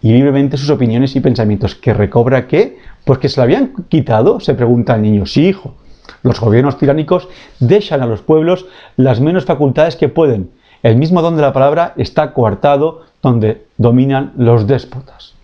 y 0.00 0.12
libremente 0.12 0.56
sus 0.56 0.70
opiniones 0.70 1.16
y 1.16 1.20
pensamientos. 1.20 1.74
¿Que 1.74 1.92
recobra 1.92 2.46
qué? 2.46 2.78
Pues 3.04 3.18
que 3.18 3.28
se 3.28 3.40
la 3.40 3.44
habían 3.46 3.72
quitado, 3.88 4.38
se 4.38 4.54
pregunta 4.54 4.94
el 4.94 5.02
niño. 5.02 5.26
Sí, 5.26 5.48
hijo. 5.48 5.74
Los 6.22 6.38
gobiernos 6.38 6.78
tiránicos 6.78 7.28
dejan 7.58 8.00
a 8.00 8.06
los 8.06 8.20
pueblos 8.20 8.66
las 8.96 9.18
menos 9.18 9.44
facultades 9.44 9.96
que 9.96 10.08
pueden 10.08 10.50
el 10.84 10.94
mismo 10.94 11.20
don 11.20 11.34
de 11.34 11.42
la 11.42 11.52
palabra 11.52 11.94
está 11.96 12.32
coartado 12.32 13.02
donde 13.22 13.66
dominan 13.76 14.34
los 14.36 14.68
déspotas. 14.68 15.34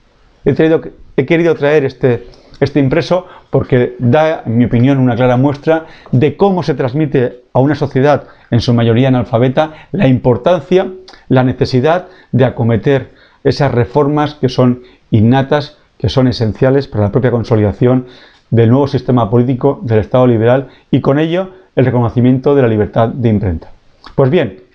He, 0.45 1.27
querido 1.27 1.55
traer 1.55 1.85
este, 1.85 2.27
este 2.61 2.81
impreso 2.81 3.27
porque 3.51 3.97
da, 3.99 4.43
en 4.47 4.59
mi 4.59 4.65
opinión, 4.65 4.99
una 4.99 5.17
clara 5.17 5.37
muestra 5.37 5.87
de 6.13 6.37
cómo 6.37 6.63
se 6.63 6.75
transmite 6.75 7.43
a 7.53 7.61
una 7.61 7.75
sociedad, 7.75 8.25
en 8.51 8.61
su 8.61 8.73
mayoría 8.75 9.09
analfabeta, 9.09 9.73
la 9.93 10.09
importancia, 10.09 10.89
la 11.29 11.45
necesidad 11.45 12.09
de 12.33 12.45
acometer 12.45 13.11
esas 13.45 13.73
reformas 13.73 14.35
que 14.35 14.49
son 14.49 14.83
innatas, 15.11 15.77
que 15.99 16.09
son 16.09 16.29
esenciales 16.29 16.89
para 16.89 17.05
la 17.05 17.13
propia 17.13 17.31
consolidación 17.31 18.07
del 18.51 18.71
nuevo 18.71 18.89
sistema 18.89 19.31
político 19.31 19.81
del 19.83 19.99
Estado 19.99 20.27
liberal 20.27 20.69
y 20.91 21.01
con 21.01 21.19
ello 21.19 21.51
el 21.77 21.85
reconocimiento 21.85 22.55
de 22.55 22.63
la 22.63 22.69
libertad 22.69 23.09
de 23.09 23.29
imprenta. 23.29 23.71
Pues 24.15 24.31
bien, 24.31 24.69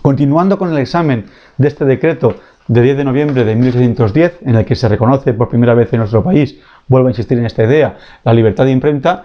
Continuando 0.00 0.58
con 0.58 0.72
el 0.72 0.78
examen 0.78 1.26
de 1.58 1.68
este 1.68 1.84
decreto 1.84 2.36
de 2.68 2.82
10 2.82 2.96
de 2.96 3.04
noviembre 3.04 3.44
de 3.44 3.56
1810, 3.56 4.38
en 4.42 4.54
el 4.54 4.64
que 4.64 4.76
se 4.76 4.88
reconoce 4.88 5.34
por 5.34 5.48
primera 5.48 5.74
vez 5.74 5.92
en 5.92 5.98
nuestro 5.98 6.22
país, 6.22 6.58
vuelvo 6.92 7.08
a 7.08 7.10
insistir 7.10 7.38
en 7.38 7.46
esta 7.46 7.64
idea, 7.64 7.96
la 8.22 8.32
libertad 8.32 8.64
de 8.64 8.70
imprenta, 8.70 9.24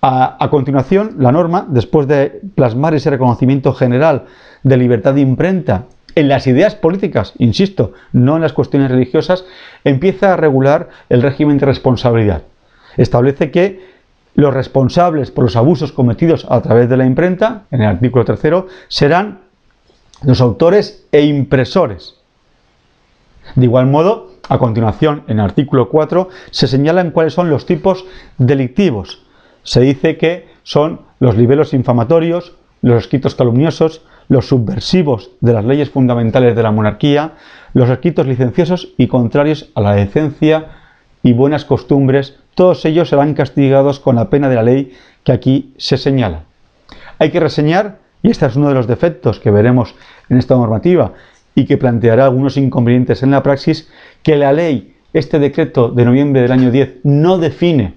a, 0.00 0.42
a, 0.42 0.48
continuación, 0.48 1.16
la 1.18 1.32
norma, 1.32 1.66
después 1.68 2.06
de 2.06 2.40
plasmar 2.54 2.94
ese 2.94 3.10
reconocimiento 3.10 3.74
general 3.74 4.24
de 4.62 4.76
libertad 4.76 5.12
de 5.12 5.20
imprenta 5.20 5.86
en 6.14 6.28
las 6.28 6.46
ideas 6.46 6.74
políticas, 6.74 7.34
insisto, 7.38 7.92
no 8.12 8.36
en 8.36 8.42
las 8.42 8.52
cuestiones 8.52 8.90
religiosas, 8.90 9.44
empieza 9.84 10.32
a 10.32 10.36
regular 10.36 10.88
el 11.08 11.22
régimen 11.22 11.58
de 11.58 11.66
responsabilidad. 11.66 12.42
Establece 12.96 13.50
que 13.50 13.98
los 14.34 14.54
responsables 14.54 15.30
por 15.30 15.44
los 15.44 15.56
abusos 15.56 15.92
cometidos 15.92 16.46
a 16.48 16.60
través 16.62 16.88
de 16.88 16.96
la 16.96 17.06
imprenta, 17.06 17.64
en 17.70 17.82
el 17.82 17.88
artículo 17.88 18.24
tercero, 18.24 18.68
serán 18.88 19.40
los 20.22 20.40
autores 20.40 21.06
e 21.12 21.22
impresores. 21.22 22.14
De 23.54 23.64
igual 23.64 23.86
modo, 23.86 24.37
a 24.48 24.58
continuación, 24.58 25.24
en 25.28 25.38
el 25.38 25.44
artículo 25.44 25.88
4, 25.88 26.28
se 26.50 26.66
señalan 26.66 27.10
cuáles 27.10 27.34
son 27.34 27.50
los 27.50 27.66
tipos 27.66 28.04
delictivos. 28.38 29.22
Se 29.62 29.80
dice 29.80 30.16
que 30.16 30.48
son 30.62 31.02
los 31.20 31.36
libelos 31.36 31.74
infamatorios, 31.74 32.54
los 32.82 33.02
escritos 33.02 33.34
calumniosos, 33.34 34.02
los 34.28 34.48
subversivos 34.48 35.30
de 35.40 35.52
las 35.52 35.64
leyes 35.64 35.90
fundamentales 35.90 36.54
de 36.54 36.62
la 36.62 36.70
monarquía, 36.70 37.32
los 37.72 37.90
escritos 37.90 38.26
licenciosos 38.26 38.88
y 38.96 39.06
contrarios 39.06 39.70
a 39.74 39.80
la 39.80 39.94
decencia 39.94 40.66
y 41.22 41.32
buenas 41.32 41.64
costumbres, 41.64 42.36
todos 42.54 42.84
ellos 42.84 43.08
serán 43.08 43.34
castigados 43.34 44.00
con 44.00 44.16
la 44.16 44.30
pena 44.30 44.48
de 44.48 44.54
la 44.54 44.62
ley 44.62 44.94
que 45.24 45.32
aquí 45.32 45.74
se 45.78 45.96
señala. 45.96 46.44
Hay 47.18 47.30
que 47.30 47.40
reseñar 47.40 47.98
y 48.22 48.30
este 48.30 48.46
es 48.46 48.56
uno 48.56 48.68
de 48.68 48.74
los 48.74 48.86
defectos 48.86 49.40
que 49.40 49.50
veremos 49.50 49.94
en 50.28 50.38
esta 50.38 50.56
normativa 50.56 51.12
y 51.54 51.64
que 51.66 51.76
planteará 51.76 52.24
algunos 52.24 52.56
inconvenientes 52.56 53.22
en 53.22 53.32
la 53.32 53.42
praxis, 53.42 53.88
que 54.22 54.36
la 54.36 54.52
ley, 54.52 54.94
este 55.12 55.38
decreto 55.38 55.88
de 55.88 56.04
noviembre 56.04 56.42
del 56.42 56.52
año 56.52 56.70
10, 56.70 56.98
no 57.04 57.38
define 57.38 57.94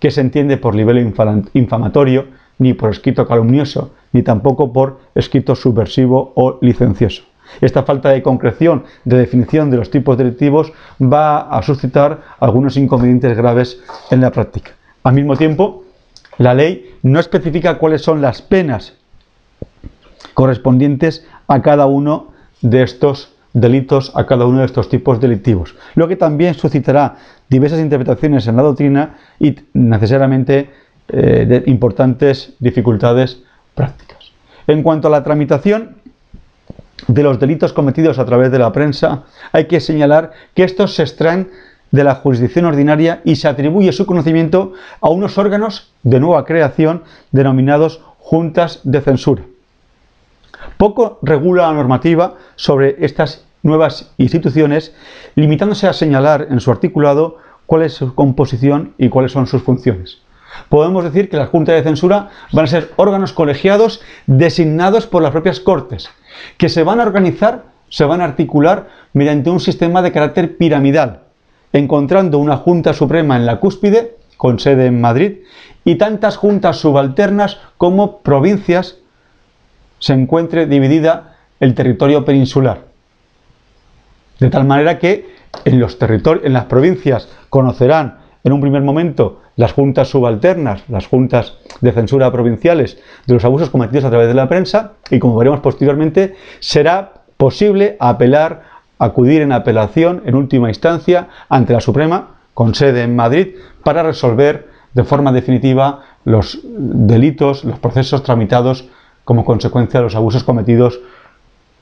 qué 0.00 0.10
se 0.10 0.20
entiende 0.20 0.56
por 0.56 0.74
libelo 0.74 1.00
infamatorio, 1.00 2.26
ni 2.58 2.72
por 2.72 2.90
escrito 2.90 3.26
calumnioso, 3.26 3.94
ni 4.12 4.22
tampoco 4.22 4.72
por 4.72 5.00
escrito 5.14 5.54
subversivo 5.54 6.32
o 6.34 6.58
licencioso. 6.62 7.24
Esta 7.60 7.84
falta 7.84 8.10
de 8.10 8.22
concreción 8.22 8.84
de 9.04 9.18
definición 9.18 9.70
de 9.70 9.76
los 9.76 9.90
tipos 9.90 10.18
delictivos 10.18 10.72
va 11.00 11.40
a 11.40 11.62
suscitar 11.62 12.22
algunos 12.40 12.76
inconvenientes 12.76 13.36
graves 13.36 13.80
en 14.10 14.20
la 14.20 14.30
práctica. 14.30 14.72
Al 15.04 15.14
mismo 15.14 15.36
tiempo, 15.36 15.84
la 16.38 16.54
ley 16.54 16.94
no 17.02 17.20
especifica 17.20 17.78
cuáles 17.78 18.02
son 18.02 18.20
las 18.20 18.42
penas 18.42 18.94
correspondientes 20.34 21.26
a 21.48 21.62
cada 21.62 21.86
uno 21.86 22.32
de 22.60 22.82
estos 22.82 23.35
delitos, 23.56 24.12
a 24.14 24.26
cada 24.26 24.44
uno 24.44 24.60
de 24.60 24.66
estos 24.66 24.90
tipos 24.90 25.18
delictivos. 25.18 25.74
Lo 25.94 26.06
que 26.06 26.16
también 26.16 26.54
suscitará 26.54 27.16
diversas 27.48 27.80
interpretaciones 27.80 28.46
en 28.46 28.56
la 28.56 28.62
doctrina 28.62 29.16
y 29.40 29.56
necesariamente 29.72 30.70
eh, 31.08 31.46
de 31.48 31.62
importantes 31.70 32.52
dificultades 32.60 33.38
prácticas. 33.74 34.30
En 34.66 34.82
cuanto 34.82 35.08
a 35.08 35.10
la 35.10 35.24
tramitación 35.24 35.96
de 37.08 37.22
los 37.22 37.40
delitos 37.40 37.72
cometidos 37.72 38.18
a 38.18 38.26
través 38.26 38.50
de 38.50 38.58
la 38.58 38.72
prensa, 38.72 39.24
hay 39.52 39.64
que 39.64 39.80
señalar 39.80 40.32
que 40.54 40.64
estos 40.64 40.94
se 40.94 41.02
extraen 41.02 41.48
de 41.92 42.04
la 42.04 42.16
jurisdicción 42.16 42.66
ordinaria 42.66 43.22
y 43.24 43.36
se 43.36 43.48
atribuye 43.48 43.92
su 43.92 44.04
conocimiento 44.04 44.74
a 45.00 45.08
unos 45.08 45.38
órganos 45.38 45.92
de 46.02 46.20
nueva 46.20 46.44
creación 46.44 47.04
denominados 47.32 48.02
juntas 48.18 48.80
de 48.84 49.00
censura. 49.00 49.44
Poco 50.76 51.18
regula 51.22 51.68
la 51.68 51.72
normativa 51.72 52.34
sobre 52.56 52.96
estas 52.98 53.45
nuevas 53.66 54.12
instituciones, 54.16 54.94
limitándose 55.34 55.86
a 55.86 55.92
señalar 55.92 56.48
en 56.50 56.60
su 56.60 56.70
articulado 56.70 57.36
cuál 57.66 57.82
es 57.82 57.94
su 57.94 58.14
composición 58.14 58.94
y 58.96 59.08
cuáles 59.08 59.32
son 59.32 59.46
sus 59.46 59.62
funciones. 59.62 60.18
Podemos 60.70 61.04
decir 61.04 61.28
que 61.28 61.36
las 61.36 61.50
juntas 61.50 61.74
de 61.74 61.82
censura 61.82 62.30
van 62.52 62.64
a 62.64 62.68
ser 62.68 62.92
órganos 62.96 63.32
colegiados 63.32 64.00
designados 64.26 65.06
por 65.06 65.22
las 65.22 65.32
propias 65.32 65.60
Cortes, 65.60 66.08
que 66.56 66.68
se 66.68 66.82
van 66.82 67.00
a 67.00 67.02
organizar 67.02 67.76
se 67.88 68.04
van 68.04 68.20
a 68.20 68.24
articular 68.24 68.88
mediante 69.12 69.50
un 69.50 69.60
sistema 69.60 70.02
de 70.02 70.12
carácter 70.12 70.56
piramidal, 70.56 71.20
encontrando 71.72 72.38
una 72.38 72.56
Junta 72.56 72.92
Suprema 72.92 73.36
en 73.36 73.46
la 73.46 73.60
cúspide, 73.60 74.16
con 74.36 74.58
sede 74.58 74.86
en 74.86 75.00
Madrid, 75.00 75.38
y 75.84 75.96
tantas 75.96 76.36
juntas 76.36 76.78
subalternas 76.78 77.58
como 77.76 78.18
provincias 78.18 78.96
se 79.98 80.12
encuentre 80.12 80.66
dividida 80.66 81.36
el 81.60 81.74
territorio 81.74 82.24
peninsular. 82.24 82.85
De 84.38 84.50
tal 84.50 84.64
manera 84.64 84.98
que 84.98 85.34
en, 85.64 85.80
los 85.80 85.96
en 86.00 86.52
las 86.52 86.64
provincias 86.64 87.28
conocerán 87.48 88.18
en 88.44 88.52
un 88.52 88.60
primer 88.60 88.82
momento 88.82 89.40
las 89.56 89.72
juntas 89.72 90.08
subalternas, 90.08 90.82
las 90.88 91.06
juntas 91.06 91.54
de 91.80 91.92
censura 91.92 92.30
provinciales 92.30 92.98
de 93.26 93.34
los 93.34 93.44
abusos 93.44 93.70
cometidos 93.70 94.04
a 94.04 94.10
través 94.10 94.28
de 94.28 94.34
la 94.34 94.48
prensa 94.48 94.92
y 95.10 95.18
como 95.18 95.36
veremos 95.36 95.60
posteriormente 95.60 96.36
será 96.60 97.24
posible 97.36 97.96
apelar, 97.98 98.62
acudir 98.98 99.42
en 99.42 99.52
apelación 99.52 100.22
en 100.26 100.34
última 100.34 100.68
instancia 100.68 101.28
ante 101.48 101.72
la 101.72 101.80
Suprema 101.80 102.36
con 102.54 102.74
sede 102.74 103.02
en 103.02 103.16
Madrid 103.16 103.56
para 103.82 104.02
resolver 104.02 104.68
de 104.94 105.04
forma 105.04 105.32
definitiva 105.32 106.02
los 106.24 106.60
delitos, 106.64 107.64
los 107.64 107.78
procesos 107.78 108.22
tramitados 108.22 108.88
como 109.24 109.44
consecuencia 109.44 110.00
de 110.00 110.04
los 110.04 110.14
abusos 110.14 110.44
cometidos 110.44 111.00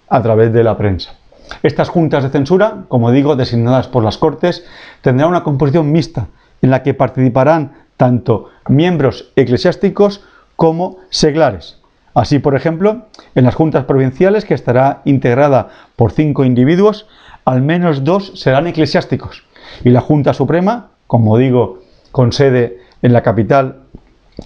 a 0.08 0.22
través 0.22 0.52
de 0.52 0.64
la 0.64 0.76
prensa. 0.76 1.14
Estas 1.62 1.88
juntas 1.88 2.22
de 2.22 2.30
censura, 2.30 2.84
como 2.88 3.10
digo, 3.10 3.36
designadas 3.36 3.88
por 3.88 4.04
las 4.04 4.18
Cortes, 4.18 4.64
tendrán 5.02 5.30
una 5.30 5.44
composición 5.44 5.92
mixta 5.92 6.28
en 6.62 6.70
la 6.70 6.82
que 6.82 6.94
participarán 6.94 7.72
tanto 7.96 8.50
miembros 8.68 9.32
eclesiásticos 9.36 10.24
como 10.56 10.98
seglares. 11.10 11.78
Así, 12.14 12.38
por 12.38 12.54
ejemplo, 12.54 13.06
en 13.34 13.44
las 13.44 13.54
juntas 13.54 13.84
provinciales, 13.84 14.44
que 14.44 14.54
estará 14.54 15.02
integrada 15.04 15.68
por 15.96 16.12
cinco 16.12 16.44
individuos, 16.44 17.06
al 17.44 17.60
menos 17.60 18.04
dos 18.04 18.32
serán 18.36 18.66
eclesiásticos. 18.66 19.44
Y 19.82 19.90
la 19.90 20.00
Junta 20.00 20.32
Suprema, 20.32 20.90
como 21.06 21.36
digo, 21.36 21.80
con 22.12 22.32
sede 22.32 22.78
en 23.02 23.12
la 23.12 23.22
capital 23.22 23.80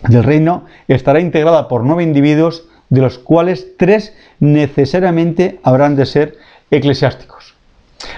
del 0.08 0.24
reino, 0.24 0.64
estará 0.88 1.20
integrada 1.20 1.68
por 1.68 1.84
nueve 1.84 2.02
individuos, 2.02 2.64
de 2.88 3.02
los 3.02 3.18
cuales 3.18 3.76
tres 3.76 4.14
necesariamente 4.40 5.60
habrán 5.62 5.94
de 5.94 6.06
ser 6.06 6.36
eclesiásticos. 6.70 7.54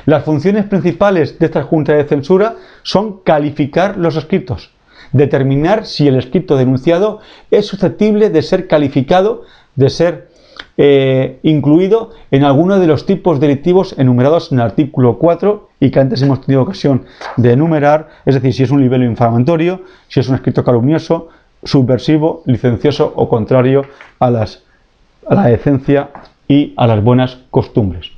Las 0.07 0.25
funciones 0.25 0.66
principales 0.66 1.38
de 1.38 1.47
esta 1.47 1.62
Junta 1.62 1.95
de 1.95 2.04
Censura 2.04 2.57
son 2.83 3.21
calificar 3.21 3.97
los 3.97 4.16
escritos, 4.16 4.71
determinar 5.12 5.87
si 5.87 6.09
el 6.09 6.16
escrito 6.16 6.57
denunciado 6.57 7.21
es 7.50 7.66
susceptible 7.66 8.30
de 8.30 8.42
ser 8.42 8.66
calificado, 8.66 9.45
de 9.76 9.90
ser 9.90 10.30
eh, 10.76 11.38
incluido 11.42 12.11
en 12.30 12.45
alguno 12.45 12.78
de 12.78 12.87
los 12.87 13.07
tipos 13.07 13.40
delictivos 13.40 13.95
enumerados 13.99 14.52
en 14.52 14.59
el 14.59 14.64
artículo 14.64 15.19
4 15.19 15.69
y 15.80 15.90
que 15.90 16.00
antes 16.00 16.23
hemos 16.23 16.42
tenido 16.42 16.62
ocasión 16.62 17.04
de 17.37 17.52
enumerar, 17.52 18.09
es 18.25 18.35
decir, 18.35 18.52
si 18.54 18.62
es 18.62 18.71
un 18.71 18.80
libelo 18.80 19.04
infamatorio, 19.04 19.83
si 20.09 20.21
es 20.21 20.28
un 20.28 20.37
escrito 20.37 20.64
calumnioso, 20.64 21.28
subversivo, 21.64 22.42
licencioso 22.47 23.12
o 23.16 23.28
contrario 23.28 23.85
a, 24.19 24.26
a 24.26 25.35
la 25.35 25.47
decencia 25.47 26.11
y 26.49 26.73
a 26.76 26.87
las 26.87 27.02
buenas 27.02 27.38
costumbres. 27.50 28.11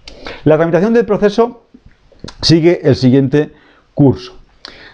La 0.45 0.57
tramitación 0.57 0.93
del 0.93 1.07
proceso 1.07 1.63
sigue 2.41 2.81
el 2.83 2.97
siguiente 2.97 3.53
curso. 3.95 4.39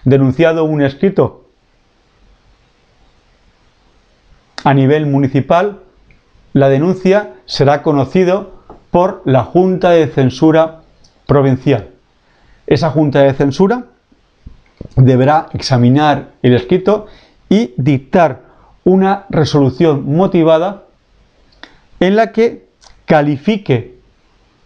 Denunciado 0.03 0.63
un 0.63 0.81
escrito 0.81 1.45
a 4.63 4.73
nivel 4.73 5.05
municipal, 5.05 5.79
la 6.53 6.69
denuncia 6.69 7.33
será 7.45 7.81
conocido 7.81 8.59
por 8.91 9.21
la 9.25 9.43
Junta 9.43 9.91
de 9.91 10.07
Censura 10.07 10.81
Provincial. 11.27 11.89
Esa 12.67 12.89
Junta 12.89 13.21
de 13.21 13.33
Censura 13.33 13.85
deberá 14.95 15.47
examinar 15.53 16.31
el 16.41 16.53
escrito 16.55 17.07
y 17.49 17.73
dictar 17.77 18.43
una 18.83 19.25
resolución 19.29 20.05
motivada 20.15 20.85
en 21.99 22.15
la 22.15 22.31
que 22.31 22.67
califique 23.05 23.98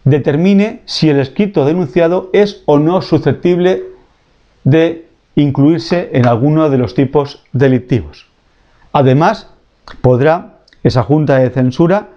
determine 0.04 0.82
si 0.84 1.08
el 1.08 1.18
escrito 1.18 1.64
denunciado 1.64 2.30
es 2.32 2.62
o 2.66 2.78
no 2.78 3.02
susceptible 3.02 3.84
de 4.62 5.06
incluirse 5.34 6.10
en 6.12 6.26
alguno 6.26 6.70
de 6.70 6.78
los 6.78 6.94
tipos 6.94 7.42
delictivos. 7.52 8.26
Además, 8.92 9.48
podrá 10.00 10.58
esa 10.82 11.02
Junta 11.02 11.38
de 11.38 11.50
Censura 11.50 12.08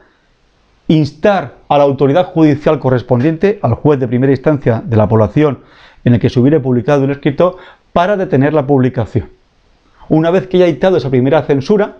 instar 0.87 1.55
a 1.67 1.77
la 1.77 1.83
autoridad 1.83 2.27
judicial 2.27 2.79
correspondiente, 2.79 3.59
al 3.61 3.73
juez 3.73 3.99
de 3.99 4.07
primera 4.07 4.31
instancia 4.31 4.81
de 4.85 4.95
la 4.95 5.07
población 5.07 5.59
en 6.05 6.13
el 6.13 6.19
que 6.19 6.29
se 6.29 6.39
hubiera 6.39 6.61
publicado 6.61 7.03
el 7.03 7.11
escrito, 7.11 7.57
para 7.91 8.15
detener 8.15 8.53
la 8.53 8.67
publicación. 8.67 9.29
Una 10.07 10.29
vez 10.29 10.47
que 10.47 10.57
haya 10.57 10.67
dictado 10.67 10.97
esa 10.97 11.09
primera 11.09 11.41
censura, 11.43 11.97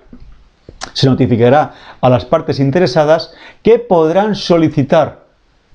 se 0.93 1.07
notificará 1.07 1.73
a 1.99 2.09
las 2.09 2.23
partes 2.23 2.59
interesadas 2.59 3.33
que 3.63 3.79
podrán 3.79 4.35
solicitar 4.35 5.26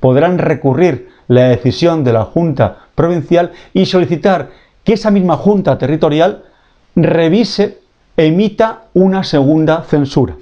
podrán 0.03 0.39
recurrir 0.39 1.11
la 1.29 1.45
decisión 1.45 2.03
de 2.03 2.13
la 2.13 2.25
Junta 2.25 2.89
Provincial 2.97 3.53
y 3.73 3.87
solicitar 3.87 4.51
que 4.83 4.95
esa 4.95 5.13
misma 5.13 5.37
Junta 5.37 5.79
Territorial 5.79 6.43
revise, 6.97 7.79
emita 8.17 8.83
una 8.95 9.23
segunda 9.23 9.83
censura. 9.83 10.35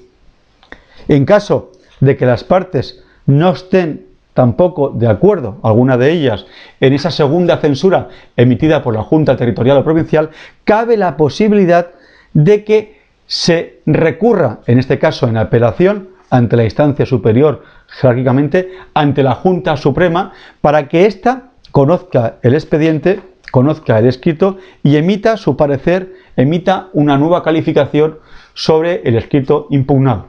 En 1.08 1.26
caso 1.26 1.72
de 2.00 2.16
que 2.16 2.24
las 2.24 2.42
partes 2.42 3.04
no 3.26 3.50
estén 3.50 4.06
tampoco 4.32 4.88
de 4.88 5.06
acuerdo, 5.06 5.58
alguna 5.62 5.98
de 5.98 6.10
ellas, 6.10 6.46
en 6.80 6.94
esa 6.94 7.10
segunda 7.10 7.58
censura 7.58 8.08
emitida 8.38 8.82
por 8.82 8.94
la 8.94 9.02
Junta 9.02 9.36
Territorial 9.36 9.76
o 9.76 9.84
Provincial, 9.84 10.30
cabe 10.64 10.96
la 10.96 11.18
posibilidad 11.18 11.88
de 12.32 12.64
que 12.64 13.00
se 13.26 13.80
recurra, 13.84 14.60
en 14.66 14.78
este 14.78 14.98
caso 14.98 15.28
en 15.28 15.36
apelación, 15.36 16.08
ante 16.30 16.56
la 16.56 16.64
instancia 16.64 17.04
superior 17.04 17.62
jerárquicamente, 17.90 18.70
ante 18.94 19.22
la 19.22 19.34
Junta 19.34 19.76
Suprema, 19.76 20.32
para 20.60 20.88
que 20.88 21.06
ésta 21.06 21.50
conozca 21.70 22.36
el 22.42 22.54
expediente, 22.54 23.20
conozca 23.50 23.98
el 23.98 24.06
escrito 24.06 24.58
y 24.82 24.96
emita 24.96 25.36
su 25.36 25.56
parecer, 25.56 26.14
emita 26.36 26.88
una 26.92 27.18
nueva 27.18 27.42
calificación 27.42 28.18
sobre 28.54 29.02
el 29.04 29.16
escrito 29.16 29.66
impugnado. 29.70 30.26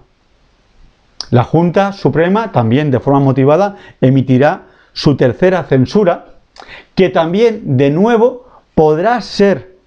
La 1.30 1.44
Junta 1.44 1.94
Suprema, 1.94 2.52
también 2.52 2.92
de 2.92 3.00
forma 3.00 3.20
motivada, 3.20 3.78
emitirá 4.02 4.64
su 4.94 5.16
tercera 5.16 5.64
censura, 5.64 6.26
que 6.96 7.10
también, 7.10 7.78
de 7.78 7.90
nuevo, 7.90 8.48
podrá 8.76 9.22
ser 9.22 9.78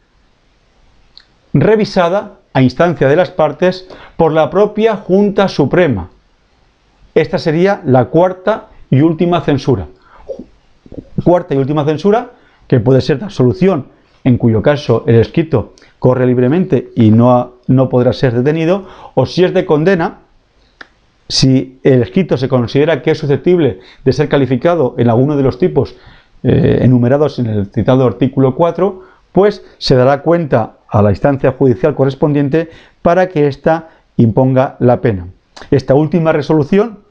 revisada 1.53 2.39
a 2.53 2.63
instancia 2.63 3.09
de 3.09 3.17
las 3.17 3.31
partes 3.31 3.87
por 4.17 4.33
la 4.33 4.49
propia 4.49 4.97
Junta 4.97 5.49
Suprema. 5.49 6.11
Esta 7.15 7.39
sería 7.39 7.81
la 7.85 8.07
cuarta 8.07 8.69
y 8.91 9.01
última 9.01 9.41
censura. 9.43 9.87
Cuarta 11.23 11.55
y 11.55 11.59
última 11.59 11.85
censura, 11.85 12.33
que 12.67 12.81
puede 12.81 13.01
ser 13.01 13.19
de 13.19 13.27
absolución, 13.27 13.87
en 14.25 14.39
cuyo 14.39 14.63
caso 14.63 15.05
el 15.07 15.17
escrito 15.17 15.75
corre 15.99 16.27
libremente 16.27 16.91
y 16.97 17.11
no, 17.11 17.55
no 17.69 17.89
podrá 17.89 18.13
ser 18.13 18.33
detenido, 18.33 18.87
o 19.15 19.27
si 19.27 19.45
es 19.45 19.55
de 19.55 19.65
condena, 19.65 20.21
si 21.29 21.79
el 21.83 22.03
escrito 22.03 22.37
se 22.37 22.49
considera 22.49 23.01
que 23.01 23.13
es 23.13 23.19
susceptible 23.19 23.81
de 24.05 24.13
ser 24.13 24.29
calificado 24.29 24.95
en 24.99 25.09
alguno 25.09 25.37
de 25.37 25.43
los 25.43 25.59
tipos 25.59 25.95
eh, 26.43 26.81
enumerados 26.83 27.39
en 27.39 27.47
el 27.47 27.67
citado 27.67 28.05
artículo 28.07 28.55
4, 28.55 29.03
pues 29.33 29.65
se 29.79 29.95
dará 29.95 30.23
cuenta 30.23 30.77
a 30.89 31.01
la 31.01 31.11
instancia 31.11 31.53
judicial 31.53 31.95
correspondiente 31.95 32.71
para 33.03 33.29
que 33.29 33.47
ésta 33.47 33.89
imponga 34.17 34.77
la 34.79 35.01
pena. 35.01 35.29
Esta 35.71 35.95
última 35.95 36.33
resolución 36.33 37.04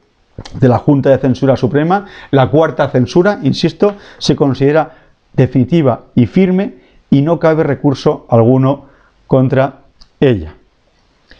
de 0.54 0.68
la 0.68 0.78
Junta 0.78 1.10
de 1.10 1.18
Censura 1.18 1.56
Suprema, 1.56 2.06
la 2.30 2.50
cuarta 2.50 2.88
censura, 2.90 3.38
insisto, 3.42 3.94
se 4.18 4.36
considera 4.36 4.92
definitiva 5.32 6.04
y 6.14 6.26
firme 6.26 6.74
y 7.10 7.22
no 7.22 7.38
cabe 7.38 7.62
recurso 7.62 8.26
alguno 8.28 8.86
contra 9.26 9.80
ella. 10.20 10.54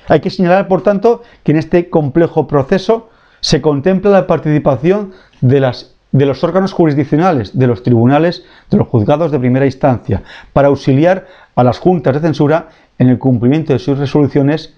Hay 0.08 0.20
que 0.20 0.30
señalar, 0.30 0.68
por 0.68 0.82
tanto, 0.82 1.22
que 1.42 1.52
en 1.52 1.58
este 1.58 1.88
complejo 1.88 2.46
proceso 2.46 3.08
se 3.40 3.60
contempla 3.60 4.10
la 4.10 4.26
participación 4.26 5.12
de 5.40 5.60
las 5.60 5.94
de 6.14 6.26
los 6.26 6.44
órganos 6.44 6.72
jurisdiccionales, 6.72 7.58
de 7.58 7.66
los 7.66 7.82
tribunales, 7.82 8.44
de 8.70 8.76
los 8.76 8.86
juzgados 8.86 9.32
de 9.32 9.40
primera 9.40 9.66
instancia, 9.66 10.22
para 10.52 10.68
auxiliar 10.68 11.26
a 11.56 11.64
las 11.64 11.80
juntas 11.80 12.14
de 12.14 12.20
censura 12.20 12.68
en 13.00 13.08
el 13.08 13.18
cumplimiento 13.18 13.72
de 13.72 13.80
sus 13.80 13.98
resoluciones, 13.98 14.74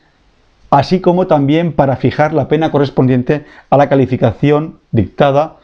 así 0.77 1.01
como 1.01 1.27
también 1.27 1.73
para 1.73 1.97
fijar 1.97 2.35
la 2.35 2.49
pena 2.49 2.71
correspondiente 2.71 3.47
a 3.71 3.79
la 3.79 3.89
calificación 3.89 4.79
dictada 4.91 5.57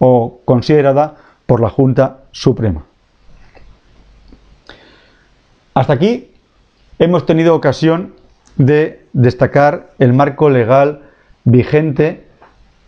o 0.00 0.40
considerada 0.44 1.14
por 1.46 1.60
la 1.60 1.70
Junta 1.70 2.18
Suprema. 2.32 2.82
Hasta 5.72 5.92
aquí 5.92 6.32
hemos 6.98 7.26
tenido 7.26 7.54
ocasión 7.54 8.14
de 8.56 9.06
destacar 9.12 9.90
el 10.00 10.14
marco 10.14 10.50
legal 10.50 11.02
vigente 11.44 12.24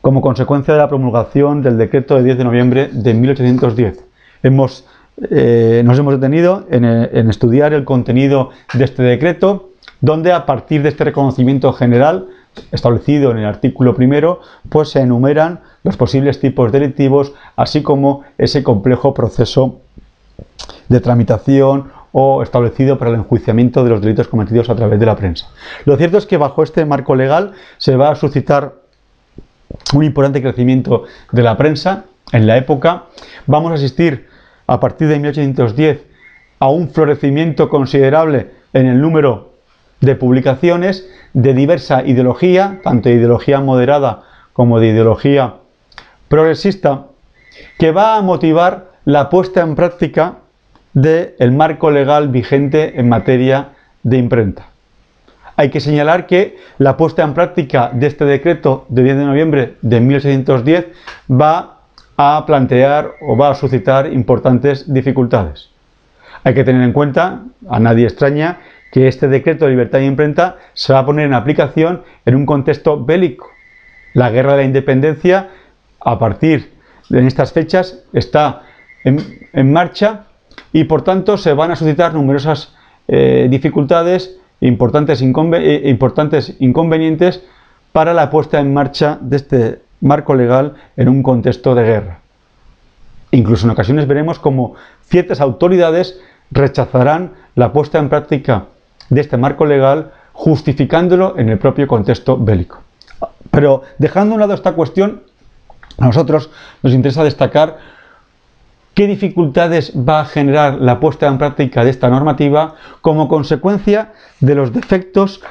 como 0.00 0.20
consecuencia 0.20 0.74
de 0.74 0.80
la 0.80 0.88
promulgación 0.88 1.62
del 1.62 1.78
decreto 1.78 2.16
de 2.16 2.24
10 2.24 2.38
de 2.38 2.44
noviembre 2.44 2.88
de 2.90 3.14
1810. 3.14 4.04
Hemos, 4.42 4.84
eh, 5.30 5.82
nos 5.84 5.96
hemos 5.96 6.14
detenido 6.20 6.66
en, 6.72 6.84
en 6.84 7.30
estudiar 7.30 7.72
el 7.72 7.84
contenido 7.84 8.50
de 8.74 8.82
este 8.82 9.04
decreto, 9.04 9.71
donde 10.02 10.32
a 10.32 10.44
partir 10.44 10.82
de 10.82 10.90
este 10.90 11.04
reconocimiento 11.04 11.72
general 11.72 12.26
establecido 12.70 13.30
en 13.30 13.38
el 13.38 13.46
artículo 13.46 13.94
primero, 13.94 14.40
pues 14.68 14.90
se 14.90 15.00
enumeran 15.00 15.60
los 15.84 15.96
posibles 15.96 16.38
tipos 16.38 16.70
delictivos, 16.70 17.32
así 17.56 17.82
como 17.82 18.22
ese 18.36 18.62
complejo 18.62 19.14
proceso 19.14 19.80
de 20.88 21.00
tramitación 21.00 21.90
o 22.10 22.42
establecido 22.42 22.98
para 22.98 23.10
el 23.10 23.16
enjuiciamiento 23.16 23.82
de 23.84 23.90
los 23.90 24.02
delitos 24.02 24.28
cometidos 24.28 24.68
a 24.68 24.76
través 24.76 25.00
de 25.00 25.06
la 25.06 25.16
prensa. 25.16 25.48
Lo 25.86 25.96
cierto 25.96 26.18
es 26.18 26.26
que 26.26 26.36
bajo 26.36 26.62
este 26.62 26.84
marco 26.84 27.14
legal 27.14 27.52
se 27.78 27.96
va 27.96 28.10
a 28.10 28.16
suscitar 28.16 28.74
un 29.94 30.04
importante 30.04 30.42
crecimiento 30.42 31.04
de 31.30 31.42
la 31.42 31.56
prensa 31.56 32.04
en 32.32 32.46
la 32.46 32.58
época. 32.58 33.04
Vamos 33.46 33.70
a 33.70 33.74
asistir 33.76 34.28
a 34.66 34.78
partir 34.78 35.08
de 35.08 35.18
1810 35.18 36.02
a 36.58 36.68
un 36.68 36.90
florecimiento 36.90 37.68
considerable 37.68 38.50
en 38.74 38.86
el 38.86 39.00
número 39.00 39.51
de 40.02 40.14
publicaciones 40.14 41.08
de 41.32 41.54
diversa 41.54 42.02
ideología, 42.04 42.80
tanto 42.84 43.08
de 43.08 43.14
ideología 43.14 43.60
moderada 43.60 44.24
como 44.52 44.78
de 44.78 44.88
ideología 44.88 45.54
progresista, 46.28 47.06
que 47.78 47.92
va 47.92 48.16
a 48.16 48.22
motivar 48.22 48.90
la 49.04 49.30
puesta 49.30 49.62
en 49.62 49.74
práctica 49.74 50.38
del 50.92 51.52
marco 51.52 51.90
legal 51.90 52.28
vigente 52.28 53.00
en 53.00 53.08
materia 53.08 53.70
de 54.02 54.18
imprenta. 54.18 54.66
Hay 55.56 55.70
que 55.70 55.80
señalar 55.80 56.26
que 56.26 56.56
la 56.78 56.96
puesta 56.96 57.22
en 57.22 57.34
práctica 57.34 57.90
de 57.92 58.06
este 58.06 58.24
decreto 58.24 58.86
de 58.88 59.02
10 59.04 59.16
de 59.16 59.24
noviembre 59.24 59.74
de 59.82 60.00
1810 60.00 60.86
va 61.30 61.78
a 62.16 62.44
plantear 62.46 63.12
o 63.20 63.36
va 63.36 63.50
a 63.50 63.54
suscitar 63.54 64.12
importantes 64.12 64.92
dificultades. 64.92 65.70
Hay 66.44 66.54
que 66.54 66.64
tener 66.64 66.82
en 66.82 66.92
cuenta, 66.92 67.42
a 67.68 67.78
nadie 67.78 68.04
extraña, 68.04 68.58
que 68.92 69.08
este 69.08 69.26
decreto 69.26 69.64
de 69.64 69.70
libertad 69.70 70.00
de 70.00 70.04
imprenta 70.04 70.58
se 70.74 70.92
va 70.92 71.00
a 71.00 71.06
poner 71.06 71.24
en 71.24 71.32
aplicación 71.32 72.02
en 72.26 72.36
un 72.36 72.44
contexto 72.44 73.02
bélico. 73.02 73.48
La 74.12 74.30
guerra 74.30 74.52
de 74.52 74.58
la 74.58 74.64
independencia, 74.64 75.48
a 75.98 76.18
partir 76.18 76.74
de 77.08 77.26
estas 77.26 77.52
fechas, 77.52 78.04
está 78.12 78.62
en, 79.02 79.72
marcha 79.72 80.26
y 80.74 80.84
por 80.84 81.02
tanto 81.02 81.38
se 81.38 81.54
van 81.54 81.70
a 81.70 81.76
suscitar 81.76 82.12
numerosas 82.12 82.76
eh, 83.08 83.48
dificultades, 83.50 84.36
importantes, 84.60 85.22
eh, 85.22 85.82
importantes 85.86 86.54
inconvenientes 86.60 87.42
para 87.92 88.12
la 88.12 88.28
puesta 88.28 88.60
en 88.60 88.74
marcha 88.74 89.18
de 89.22 89.36
este 89.36 89.82
marco 90.02 90.34
legal 90.34 90.74
en 90.98 91.08
un 91.08 91.22
contexto 91.22 91.74
de 91.74 91.82
guerra. 91.84 92.18
Incluso 93.30 93.66
en 93.66 93.70
ocasiones 93.70 94.06
veremos 94.06 94.38
como 94.38 94.74
ciertas 95.06 95.40
autoridades 95.40 96.20
rechazarán 96.50 97.32
la 97.54 97.72
puesta 97.72 97.98
en 97.98 98.10
práctica 98.10 98.66
de 99.12 99.20
este 99.20 99.36
marco 99.36 99.66
legal, 99.66 100.12
justificándolo 100.32 101.38
en 101.38 101.50
el 101.50 101.58
propio 101.58 101.86
contexto 101.86 102.38
bélico. 102.38 102.80
Pero 103.50 103.82
dejando 103.98 104.32
a 104.32 104.34
un 104.36 104.40
lado 104.40 104.54
esta 104.54 104.72
cuestión, 104.72 105.24
a 105.98 106.06
nosotros 106.06 106.48
nos 106.82 106.94
interesa 106.94 107.22
destacar 107.22 107.78
qué 108.94 109.06
dificultades 109.06 109.92
va 109.96 110.20
a 110.20 110.24
generar 110.24 110.80
la 110.80 110.98
puesta 110.98 111.26
en 111.26 111.36
práctica 111.36 111.84
de 111.84 111.90
esta 111.90 112.08
normativa 112.08 112.76
como 113.02 113.28
consecuencia 113.28 114.12
de 114.40 114.54
los 114.54 114.72
defectos 114.72 115.42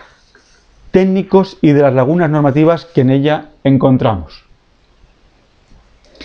técnicos 0.89 1.58
y 1.62 1.71
de 1.71 1.84
las 1.84 1.93
lagunas 1.93 2.32
normativas 2.32 2.86
que 2.86 3.02
en 3.02 3.12
ella 3.12 3.50
encontramos. 3.63 4.43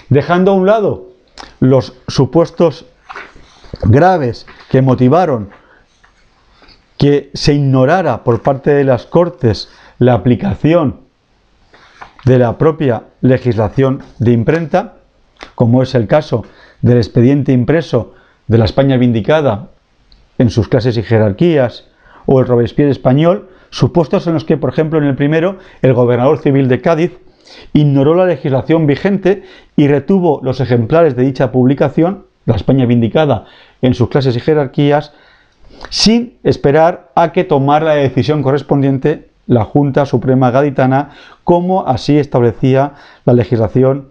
Dejando 0.08 0.52
a 0.52 0.54
un 0.54 0.66
lado 0.66 1.08
los 1.60 1.92
supuestos 2.08 2.86
graves 3.82 4.46
que 4.70 4.80
motivaron 4.80 5.50
que 6.98 7.30
se 7.34 7.54
ignorara 7.54 8.24
por 8.24 8.42
parte 8.42 8.72
de 8.72 8.84
las 8.84 9.06
Cortes 9.06 9.68
la 9.98 10.14
aplicación 10.14 11.00
de 12.24 12.38
la 12.38 12.58
propia 12.58 13.04
legislación 13.20 14.02
de 14.18 14.32
imprenta, 14.32 14.94
como 15.54 15.82
es 15.82 15.94
el 15.94 16.06
caso 16.06 16.44
del 16.82 16.96
expediente 16.96 17.52
impreso 17.52 18.14
de 18.46 18.58
la 18.58 18.64
España 18.64 18.96
vindicada 18.96 19.68
en 20.38 20.50
sus 20.50 20.68
clases 20.68 20.96
y 20.96 21.02
jerarquías, 21.02 21.84
o 22.26 22.40
el 22.40 22.46
Robespierre 22.46 22.90
español, 22.90 23.48
supuestos 23.70 24.26
en 24.26 24.34
los 24.34 24.44
que, 24.44 24.56
por 24.56 24.70
ejemplo, 24.70 24.98
en 24.98 25.04
el 25.04 25.14
primero, 25.14 25.58
el 25.82 25.94
gobernador 25.94 26.38
civil 26.38 26.68
de 26.68 26.80
Cádiz 26.80 27.12
ignoró 27.72 28.14
la 28.14 28.26
legislación 28.26 28.86
vigente 28.86 29.44
y 29.76 29.88
retuvo 29.88 30.40
los 30.42 30.60
ejemplares 30.60 31.14
de 31.16 31.24
dicha 31.24 31.52
publicación, 31.52 32.26
la 32.44 32.56
España 32.56 32.86
vindicada 32.86 33.46
en 33.82 33.94
sus 33.94 34.08
clases 34.08 34.36
y 34.36 34.40
jerarquías, 34.40 35.12
sin 35.90 36.38
esperar 36.42 37.10
a 37.14 37.32
que 37.32 37.44
tomara 37.44 37.86
la 37.86 37.94
decisión 37.94 38.42
correspondiente 38.42 39.28
la 39.46 39.64
Junta 39.64 40.06
Suprema 40.06 40.50
Gaditana, 40.50 41.10
como 41.44 41.86
así 41.86 42.18
establecía 42.18 42.94
la 43.24 43.32
legislación 43.32 44.08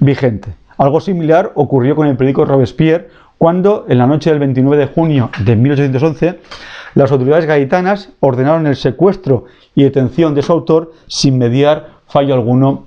vigente. 0.00 0.54
Algo 0.78 1.00
similar 1.00 1.52
ocurrió 1.54 1.94
con 1.94 2.06
el 2.06 2.16
periódico 2.16 2.44
Robespierre 2.44 3.08
cuando, 3.38 3.86
en 3.88 3.98
la 3.98 4.06
noche 4.06 4.30
del 4.30 4.38
29 4.38 4.76
de 4.76 4.86
junio 4.86 5.30
de 5.44 5.56
1811, 5.56 6.40
las 6.94 7.10
autoridades 7.10 7.46
gaditanas 7.46 8.10
ordenaron 8.20 8.66
el 8.66 8.76
secuestro 8.76 9.46
y 9.74 9.82
detención 9.82 10.34
de 10.34 10.42
su 10.42 10.52
autor 10.52 10.92
sin 11.06 11.38
mediar 11.38 11.88
fallo 12.06 12.34
alguno 12.34 12.84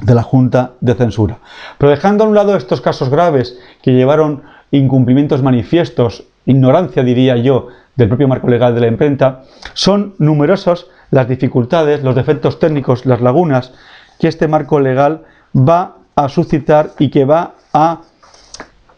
de 0.00 0.14
la 0.14 0.22
Junta 0.22 0.72
de 0.80 0.94
Censura. 0.94 1.38
Pero 1.78 1.90
dejando 1.90 2.24
a 2.24 2.26
un 2.28 2.34
lado 2.34 2.56
estos 2.56 2.80
casos 2.80 3.08
graves 3.08 3.58
que 3.82 3.92
llevaron 3.92 4.42
incumplimientos 4.70 5.42
manifiestos 5.42 6.24
ignorancia, 6.46 7.02
diría 7.02 7.36
yo, 7.36 7.68
del 7.96 8.08
propio 8.08 8.28
marco 8.28 8.48
legal 8.48 8.74
de 8.74 8.80
la 8.80 8.86
imprenta, 8.86 9.42
son 9.74 10.14
numerosos 10.18 10.88
las 11.10 11.28
dificultades, 11.28 12.02
los 12.02 12.14
defectos 12.14 12.58
técnicos, 12.58 13.06
las 13.06 13.20
lagunas 13.20 13.72
que 14.18 14.28
este 14.28 14.48
marco 14.48 14.80
legal 14.80 15.22
va 15.56 15.96
a 16.14 16.28
suscitar 16.28 16.92
y 16.98 17.10
que 17.10 17.24
va 17.24 17.54
a 17.72 18.02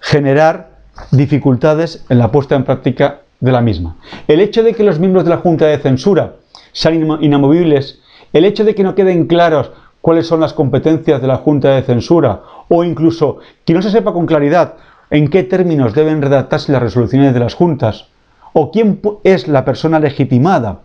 generar 0.00 0.70
dificultades 1.10 2.04
en 2.08 2.18
la 2.18 2.30
puesta 2.30 2.54
en 2.54 2.64
práctica 2.64 3.20
de 3.40 3.52
la 3.52 3.60
misma. 3.60 3.96
El 4.26 4.40
hecho 4.40 4.62
de 4.62 4.74
que 4.74 4.84
los 4.84 4.98
miembros 4.98 5.24
de 5.24 5.30
la 5.30 5.38
Junta 5.38 5.66
de 5.66 5.78
Censura 5.78 6.34
sean 6.72 6.94
inamovibles, 7.22 8.00
el 8.32 8.44
hecho 8.44 8.64
de 8.64 8.74
que 8.74 8.82
no 8.82 8.94
queden 8.94 9.26
claros 9.26 9.70
cuáles 10.00 10.26
son 10.26 10.40
las 10.40 10.52
competencias 10.52 11.20
de 11.20 11.26
la 11.26 11.36
Junta 11.36 11.70
de 11.70 11.82
Censura 11.82 12.42
o 12.68 12.84
incluso 12.84 13.38
que 13.64 13.74
no 13.74 13.82
se 13.82 13.90
sepa 13.90 14.12
con 14.12 14.26
claridad 14.26 14.74
en 15.10 15.28
qué 15.28 15.42
términos 15.42 15.94
deben 15.94 16.22
redactarse 16.22 16.72
las 16.72 16.82
resoluciones 16.82 17.34
de 17.34 17.40
las 17.40 17.54
juntas 17.54 18.06
o 18.52 18.70
quién 18.70 19.00
es 19.24 19.48
la 19.48 19.64
persona 19.64 20.00
legitimada 20.00 20.80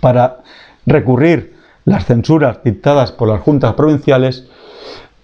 para 0.00 0.38
recurrir 0.86 1.56
las 1.84 2.06
censuras 2.06 2.58
dictadas 2.64 3.12
por 3.12 3.28
las 3.28 3.40
juntas 3.40 3.74
provinciales, 3.74 4.48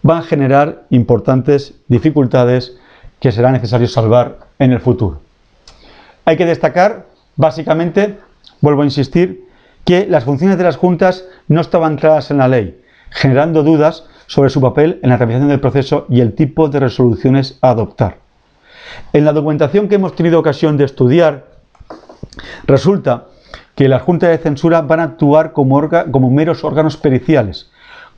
van 0.02 0.18
a 0.18 0.22
generar 0.22 0.84
importantes 0.90 1.74
dificultades 1.88 2.76
que 3.20 3.32
será 3.32 3.52
necesario 3.52 3.88
salvar 3.88 4.38
en 4.58 4.72
el 4.72 4.80
futuro. 4.80 5.20
Hay 6.24 6.36
que 6.36 6.46
destacar, 6.46 7.06
básicamente, 7.36 8.18
vuelvo 8.60 8.82
a 8.82 8.86
insistir, 8.86 9.48
que 9.84 10.06
las 10.06 10.24
funciones 10.24 10.58
de 10.58 10.64
las 10.64 10.76
juntas 10.76 11.24
no 11.48 11.60
estaban 11.60 11.96
claras 11.96 12.30
en 12.30 12.38
la 12.38 12.48
ley, 12.48 12.80
generando 13.10 13.62
dudas 13.62 14.04
sobre 14.26 14.50
su 14.50 14.60
papel 14.60 15.00
en 15.02 15.10
la 15.10 15.16
realización 15.16 15.48
del 15.48 15.60
proceso 15.60 16.06
y 16.08 16.20
el 16.20 16.34
tipo 16.34 16.68
de 16.68 16.80
resoluciones 16.80 17.58
a 17.60 17.70
adoptar. 17.70 18.18
En 19.12 19.24
la 19.24 19.32
documentación 19.32 19.88
que 19.88 19.96
hemos 19.96 20.14
tenido 20.14 20.38
ocasión 20.38 20.76
de 20.76 20.84
estudiar, 20.84 21.46
resulta 22.66 23.26
que 23.74 23.88
las 23.88 24.02
juntas 24.02 24.30
de 24.30 24.38
censura 24.38 24.82
van 24.82 25.00
a 25.00 25.04
actuar 25.04 25.52
como, 25.52 25.88
como 26.10 26.30
meros 26.30 26.64
órganos 26.64 26.96
periciales, 26.96 27.70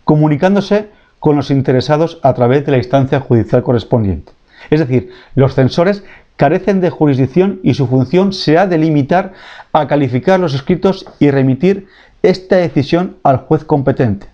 comunicándose 0.04 0.90
con 1.20 1.36
los 1.36 1.50
interesados 1.50 2.18
a 2.22 2.34
través 2.34 2.66
de 2.66 2.72
la 2.72 2.78
instancia 2.78 3.20
judicial 3.20 3.62
correspondiente. 3.62 4.32
Es 4.70 4.80
decir, 4.80 5.10
los 5.34 5.54
censores 5.54 6.04
carecen 6.36 6.80
de 6.80 6.90
jurisdicción 6.90 7.60
y 7.62 7.74
su 7.74 7.86
función 7.86 8.32
será 8.32 8.66
de 8.66 8.78
limitar 8.78 9.32
a 9.72 9.86
calificar 9.86 10.40
los 10.40 10.54
escritos 10.54 11.06
y 11.20 11.30
remitir 11.30 11.86
esta 12.22 12.56
decisión 12.56 13.16
al 13.22 13.38
juez 13.38 13.64
competente. 13.64 14.33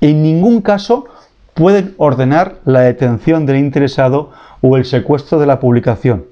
En 0.00 0.22
ningún 0.22 0.60
caso 0.62 1.06
pueden 1.54 1.94
ordenar 1.96 2.60
la 2.64 2.80
detención 2.80 3.46
del 3.46 3.56
interesado 3.56 4.30
o 4.60 4.76
el 4.76 4.84
secuestro 4.84 5.38
de 5.38 5.46
la 5.46 5.60
publicación. 5.60 6.26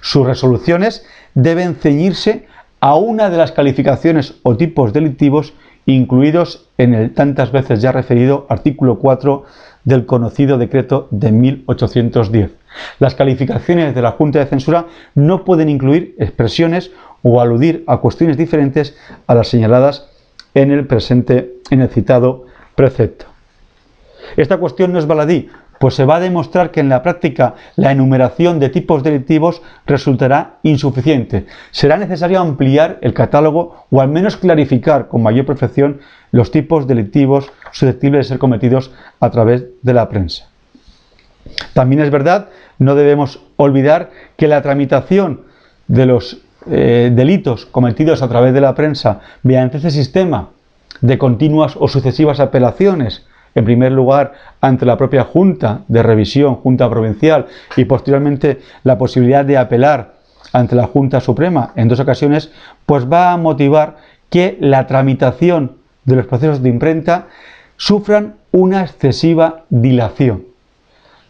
Sus 0.00 0.26
resoluciones 0.26 1.04
deben 1.34 1.76
ceñirse 1.76 2.46
a 2.80 2.94
una 2.96 3.30
de 3.30 3.38
las 3.38 3.52
calificaciones 3.52 4.34
o 4.42 4.56
tipos 4.56 4.92
delictivos 4.92 5.54
incluidos 5.86 6.68
en 6.78 6.94
el 6.94 7.14
tantas 7.14 7.52
veces 7.52 7.80
ya 7.80 7.92
referido 7.92 8.46
artículo 8.48 8.98
4 8.98 9.44
del 9.84 10.04
conocido 10.04 10.58
decreto 10.58 11.08
de 11.10 11.32
1810. 11.32 12.50
Las 12.98 13.14
calificaciones 13.14 13.94
de 13.94 14.02
la 14.02 14.10
Junta 14.10 14.40
de 14.40 14.46
Censura 14.46 14.86
no 15.14 15.44
pueden 15.44 15.68
incluir 15.68 16.14
expresiones 16.18 16.90
o 17.22 17.40
aludir 17.40 17.84
a 17.86 17.98
cuestiones 17.98 18.36
diferentes 18.36 18.96
a 19.26 19.34
las 19.34 19.48
señaladas 19.48 20.08
en 20.54 20.72
el 20.72 20.86
presente, 20.86 21.54
en 21.70 21.80
el 21.80 21.88
citado 21.88 22.45
precepto. 22.76 23.26
Esta 24.36 24.58
cuestión 24.58 24.92
no 24.92 24.98
es 24.98 25.06
baladí, 25.06 25.48
pues 25.78 25.94
se 25.94 26.04
va 26.04 26.16
a 26.16 26.20
demostrar 26.20 26.70
que 26.70 26.80
en 26.80 26.88
la 26.88 27.02
práctica 27.02 27.54
la 27.76 27.92
enumeración 27.92 28.58
de 28.58 28.68
tipos 28.68 29.02
delictivos 29.02 29.62
resultará 29.86 30.58
insuficiente. 30.62 31.46
Será 31.70 31.96
necesario 31.96 32.40
ampliar 32.40 32.98
el 33.02 33.14
catálogo 33.14 33.86
o 33.90 34.00
al 34.00 34.08
menos 34.08 34.36
clarificar 34.36 35.08
con 35.08 35.22
mayor 35.22 35.46
perfección 35.46 36.00
los 36.32 36.50
tipos 36.50 36.86
delictivos 36.86 37.50
susceptibles 37.72 38.26
de 38.26 38.28
ser 38.30 38.38
cometidos 38.38 38.92
a 39.20 39.30
través 39.30 39.64
de 39.82 39.94
la 39.94 40.08
prensa. 40.08 40.48
También 41.74 42.02
es 42.02 42.10
verdad, 42.10 42.48
no 42.78 42.94
debemos 42.94 43.40
olvidar 43.56 44.10
que 44.36 44.48
la 44.48 44.62
tramitación 44.62 45.42
de 45.88 46.06
los 46.06 46.38
eh, 46.68 47.12
delitos 47.14 47.64
cometidos 47.66 48.22
a 48.22 48.28
través 48.28 48.52
de 48.52 48.60
la 48.60 48.74
prensa 48.74 49.20
mediante 49.44 49.76
este 49.76 49.92
sistema 49.92 50.50
de 51.00 51.18
continuas 51.18 51.76
o 51.78 51.88
sucesivas 51.88 52.40
apelaciones 52.40 53.26
en 53.54 53.64
primer 53.64 53.90
lugar 53.90 54.34
ante 54.60 54.84
la 54.84 54.98
propia 54.98 55.24
Junta 55.24 55.80
de 55.88 56.02
Revisión, 56.02 56.56
Junta 56.56 56.88
Provincial, 56.90 57.46
y 57.76 57.86
posteriormente 57.86 58.60
la 58.84 58.98
posibilidad 58.98 59.44
de 59.44 59.56
apelar 59.56 60.16
ante 60.52 60.76
la 60.76 60.86
Junta 60.86 61.20
Suprema 61.20 61.72
en 61.74 61.88
dos 61.88 61.98
ocasiones, 61.98 62.52
pues 62.84 63.10
va 63.10 63.32
a 63.32 63.36
motivar 63.36 63.96
que 64.30 64.58
la 64.60 64.86
tramitación 64.86 65.76
de 66.04 66.16
los 66.16 66.26
procesos 66.26 66.62
de 66.62 66.68
imprenta 66.68 67.28
sufran 67.76 68.34
una 68.52 68.82
excesiva 68.82 69.64
dilación. 69.70 70.44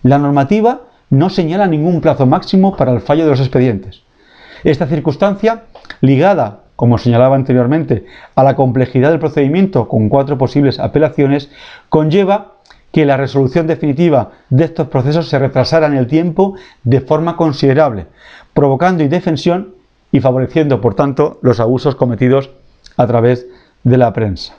La 0.03 0.19
normativa 0.19 0.83
no 1.11 1.31
señala 1.31 1.67
ningún 1.67 2.01
plazo 2.01 2.27
máximo 2.27 2.77
para 2.77 2.93
el 2.93 3.01
fallo 3.01 3.25
de 3.25 3.31
los 3.31 3.41
expedientes. 3.41 4.03
Esta 4.65 4.87
circunstancia, 4.87 5.65
ligada 6.01 6.61
como 6.77 6.99
señalaba 6.99 7.37
anteriormente, 7.37 8.07
a 8.35 8.45
la 8.45 8.55
complejidad 8.55 9.11
del 9.11 9.19
procedimiento 9.19 9.89
con 9.89 10.09
cuatro 10.09 10.39
posibles 10.39 10.79
apelaciones, 10.79 11.51
conlleva 11.89 12.53
que 12.93 13.07
la 13.07 13.17
resolución 13.17 13.67
definitiva 13.67 14.31
de 14.49 14.65
estos 14.65 14.89
procesos 14.89 15.29
se 15.29 15.39
retrasara 15.39 15.87
en 15.87 15.95
el 15.95 16.07
tiempo 16.07 16.55
de 16.85 17.01
forma 17.01 17.37
considerable, 17.37 18.07
provocando 18.55 19.03
indefensión 19.03 19.75
y 20.13 20.21
favoreciendo, 20.21 20.81
por 20.81 20.95
tanto, 20.95 21.39
los 21.43 21.61
abusos 21.61 21.97
cometidos 21.97 22.51
a 22.97 23.07
través 23.07 23.47
de 23.83 23.99
la 23.99 24.13
prensa. 24.13 24.55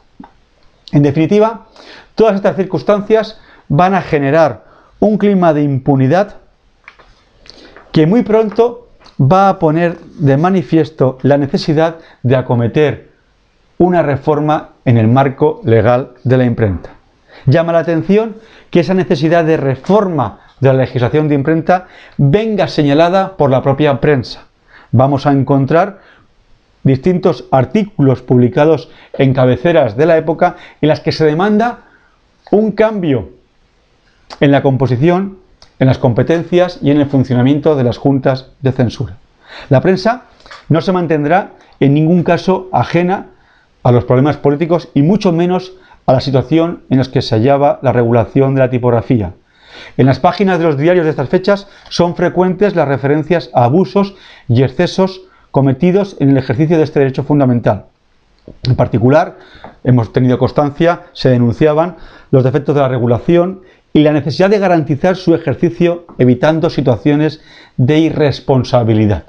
En 0.91 1.03
definitiva, 1.03 1.67
todas 2.15 2.35
estas 2.35 2.55
circunstancias 2.55 3.39
van 3.67 3.93
a 3.93 4.01
generar 4.01 4.65
un 4.99 5.17
clima 5.17 5.53
de 5.53 5.63
impunidad 5.63 6.37
que 7.91 8.05
muy 8.05 8.23
pronto 8.23 8.86
va 9.19 9.49
a 9.49 9.59
poner 9.59 9.97
de 10.19 10.37
manifiesto 10.37 11.17
la 11.21 11.37
necesidad 11.37 11.97
de 12.23 12.35
acometer 12.35 13.09
una 13.77 14.01
reforma 14.01 14.69
en 14.85 14.97
el 14.97 15.07
marco 15.07 15.61
legal 15.63 16.11
de 16.23 16.37
la 16.37 16.45
imprenta. 16.45 16.91
Llama 17.45 17.73
la 17.73 17.79
atención 17.79 18.35
que 18.69 18.79
esa 18.79 18.93
necesidad 18.93 19.45
de 19.45 19.57
reforma 19.57 20.39
de 20.59 20.69
la 20.69 20.79
legislación 20.85 21.27
de 21.27 21.35
imprenta 21.35 21.87
venga 22.17 22.67
señalada 22.67 23.37
por 23.37 23.49
la 23.49 23.61
propia 23.61 23.99
prensa. 23.99 24.45
Vamos 24.91 25.25
a 25.25 25.31
encontrar 25.31 25.99
distintos 26.83 27.45
artículos 27.51 28.21
publicados 28.21 28.89
en 29.13 29.33
cabeceras 29.33 29.97
de 29.97 30.05
la 30.05 30.17
época 30.17 30.55
en 30.81 30.89
las 30.89 31.01
que 31.01 31.11
se 31.11 31.25
demanda 31.25 31.79
un 32.51 32.71
cambio 32.71 33.29
en 34.39 34.51
la 34.51 34.61
composición 34.61 35.37
en 35.79 35.87
las 35.87 35.97
competencias 35.97 36.79
y 36.81 36.91
en 36.91 36.99
el 36.99 37.07
funcionamiento 37.07 37.75
de 37.75 37.83
las 37.83 37.97
juntas 37.97 38.47
de 38.61 38.71
censura. 38.71 39.17
La 39.69 39.81
prensa 39.81 40.23
no 40.69 40.81
se 40.81 40.91
mantendrá 40.91 41.51
en 41.79 41.93
ningún 41.93 42.23
caso 42.23 42.69
ajena 42.71 43.27
a 43.83 43.91
los 43.91 44.05
problemas 44.05 44.37
políticos 44.37 44.89
y 44.93 45.01
mucho 45.01 45.31
menos 45.31 45.73
a 46.05 46.13
la 46.13 46.21
situación 46.21 46.83
en 46.89 46.99
la 46.99 47.05
que 47.05 47.21
se 47.21 47.35
hallaba 47.35 47.79
la 47.81 47.91
regulación 47.91 48.55
de 48.55 48.61
la 48.61 48.69
tipografía. 48.69 49.33
En 49.97 50.05
las 50.05 50.19
páginas 50.19 50.57
de 50.57 50.65
los 50.65 50.77
diarios 50.77 51.05
de 51.05 51.11
estas 51.11 51.29
fechas 51.29 51.67
son 51.89 52.15
frecuentes 52.15 52.75
las 52.75 52.87
referencias 52.87 53.49
a 53.53 53.65
abusos 53.65 54.15
y 54.47 54.63
excesos 54.63 55.21
cometidos 55.51 56.15
en 56.19 56.29
el 56.29 56.37
ejercicio 56.37 56.77
de 56.77 56.83
este 56.83 56.99
derecho 56.99 57.23
fundamental. 57.23 57.85
En 58.63 58.75
particular, 58.75 59.37
hemos 59.83 60.13
tenido 60.13 60.37
constancia, 60.37 61.03
se 61.13 61.29
denunciaban 61.29 61.97
los 62.31 62.43
defectos 62.43 62.75
de 62.75 62.81
la 62.81 62.87
regulación 62.87 63.61
y 63.97 64.01
la 64.01 64.13
necesidad 64.13 64.51
de 64.51 64.59
garantizar 64.59 65.15
su 65.15 65.33
ejercicio 65.33 66.05
evitando 66.19 66.69
situaciones 66.69 67.41
de 67.77 67.97
irresponsabilidad. 67.97 69.23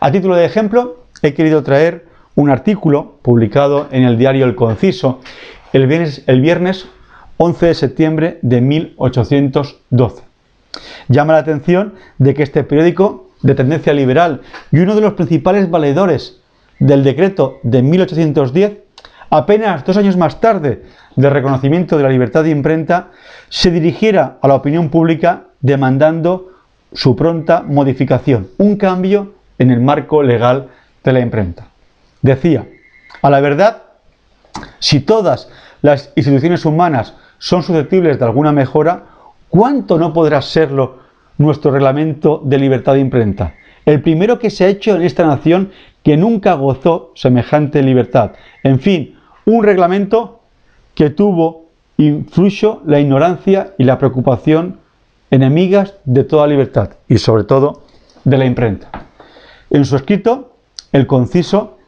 A 0.00 0.12
título 0.12 0.36
de 0.36 0.44
ejemplo, 0.44 1.06
he 1.22 1.32
querido 1.32 1.62
traer 1.62 2.04
un 2.34 2.50
artículo 2.50 3.16
publicado 3.22 3.88
en 3.90 4.02
el 4.02 4.18
diario 4.18 4.44
El 4.44 4.54
Conciso 4.54 5.20
el 5.72 5.86
viernes, 5.86 6.22
el 6.26 6.42
viernes 6.42 6.88
11 7.38 7.66
de 7.66 7.74
septiembre 7.74 8.38
de 8.42 8.60
1812. 8.60 10.24
Llama 11.08 11.32
la 11.32 11.38
atención 11.38 11.94
de 12.18 12.34
que 12.34 12.42
este 12.42 12.64
periódico 12.64 13.30
de 13.40 13.54
tendencia 13.54 13.94
liberal 13.94 14.42
y 14.70 14.80
uno 14.80 14.94
de 14.94 15.00
los 15.00 15.14
principales 15.14 15.70
valedores 15.70 16.42
del 16.80 17.02
decreto 17.02 17.60
de 17.62 17.80
1810, 17.80 18.72
apenas 19.30 19.86
dos 19.86 19.96
años 19.96 20.18
más 20.18 20.38
tarde 20.38 20.82
del 21.16 21.30
reconocimiento 21.30 21.96
de 21.96 22.02
la 22.02 22.08
libertad 22.08 22.44
de 22.44 22.50
imprenta, 22.50 23.08
se 23.48 23.70
dirigiera 23.70 24.38
a 24.40 24.48
la 24.48 24.54
opinión 24.54 24.90
pública 24.90 25.44
demandando 25.60 26.50
su 26.92 27.14
pronta 27.16 27.62
modificación, 27.62 28.48
un 28.58 28.76
cambio 28.76 29.34
en 29.58 29.70
el 29.70 29.80
marco 29.80 30.22
legal 30.22 30.68
de 31.04 31.12
la 31.12 31.20
imprenta. 31.20 31.66
Decía, 32.22 32.66
a 33.22 33.30
la 33.30 33.40
verdad, 33.40 33.82
si 34.78 35.00
todas 35.00 35.48
las 35.82 36.12
instituciones 36.16 36.64
humanas 36.64 37.14
son 37.38 37.62
susceptibles 37.62 38.18
de 38.18 38.24
alguna 38.24 38.52
mejora, 38.52 39.04
¿cuánto 39.48 39.98
no 39.98 40.12
podrá 40.12 40.42
serlo 40.42 40.98
nuestro 41.38 41.70
reglamento 41.70 42.42
de 42.44 42.58
libertad 42.58 42.94
de 42.94 43.00
imprenta? 43.00 43.54
El 43.86 44.02
primero 44.02 44.38
que 44.38 44.50
se 44.50 44.64
ha 44.64 44.68
hecho 44.68 44.94
en 44.94 45.02
esta 45.02 45.26
nación 45.26 45.70
que 46.02 46.16
nunca 46.16 46.54
gozó 46.54 47.12
semejante 47.14 47.82
libertad. 47.82 48.32
En 48.62 48.80
fin, 48.80 49.18
un 49.46 49.64
reglamento 49.64 50.39
que 50.94 51.10
tuvo 51.10 51.66
influyo 51.96 52.80
la 52.86 53.00
ignorancia 53.00 53.74
y 53.78 53.84
la 53.84 53.98
preocupación 53.98 54.78
enemigas 55.30 55.94
de 56.04 56.24
toda 56.24 56.46
libertad 56.46 56.90
y 57.08 57.18
sobre 57.18 57.44
todo 57.44 57.82
de 58.24 58.38
la 58.38 58.46
imprenta. 58.46 58.90
En 59.70 59.84
su 59.84 59.96
escrito, 59.96 60.54
el 60.92 61.06
conciso 61.06 61.78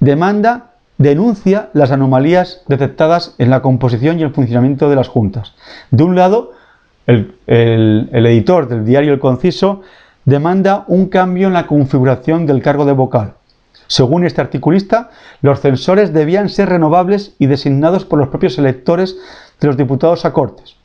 demanda, 0.00 0.72
denuncia 0.98 1.70
las 1.72 1.90
anomalías 1.90 2.62
detectadas 2.68 3.34
en 3.38 3.50
la 3.50 3.62
composición 3.62 4.18
y 4.18 4.22
el 4.22 4.32
funcionamiento 4.32 4.88
de 4.90 4.96
las 4.96 5.08
juntas. 5.08 5.54
De 5.90 6.02
un 6.02 6.16
lado, 6.16 6.52
el 7.06 7.36
editor 7.46 8.68
del 8.68 8.84
diario 8.84 9.12
El 9.12 9.20
Conciso 9.20 9.82
demanda 10.24 10.84
un 10.88 11.08
cambio 11.08 11.48
en 11.48 11.52
la 11.52 11.66
configuración 11.66 12.46
del 12.46 12.62
cargo 12.62 12.84
de 12.84 12.92
vocal. 12.92 13.34
Según 13.86 14.24
este 14.24 14.40
articulista, 14.40 15.10
los 15.42 15.60
censores 15.60 16.12
debían 16.12 16.48
ser 16.48 16.68
renovables 16.68 17.34
y 17.38 17.46
designados 17.46 18.04
por 18.04 18.18
los 18.18 18.28
propios 18.28 18.58
electores 18.58 19.16
de 19.60 19.66
los 19.66 19.76
diputados 19.76 20.24
a 20.24 20.32
Cortes. 20.32 20.76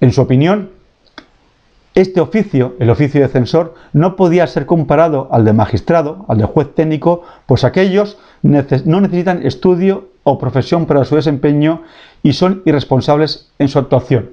En 0.00 0.12
su 0.12 0.20
opinión, 0.20 0.70
este 1.94 2.20
oficio, 2.20 2.76
el 2.78 2.88
oficio 2.88 3.20
de 3.20 3.28
censor, 3.28 3.74
no 3.92 4.14
podía 4.14 4.46
ser 4.46 4.64
comparado 4.64 5.28
al 5.32 5.44
de 5.44 5.52
magistrado, 5.52 6.24
al 6.28 6.38
de 6.38 6.44
juez 6.44 6.74
técnico, 6.74 7.22
pues 7.46 7.64
aquellos 7.64 8.16
no 8.42 9.00
necesitan 9.00 9.44
estudio 9.44 10.08
o 10.22 10.38
profesión 10.38 10.86
para 10.86 11.04
su 11.04 11.16
desempeño 11.16 11.82
y 12.22 12.34
son 12.34 12.62
irresponsables 12.64 13.50
en 13.58 13.68
su 13.68 13.78
actuación. 13.78 14.30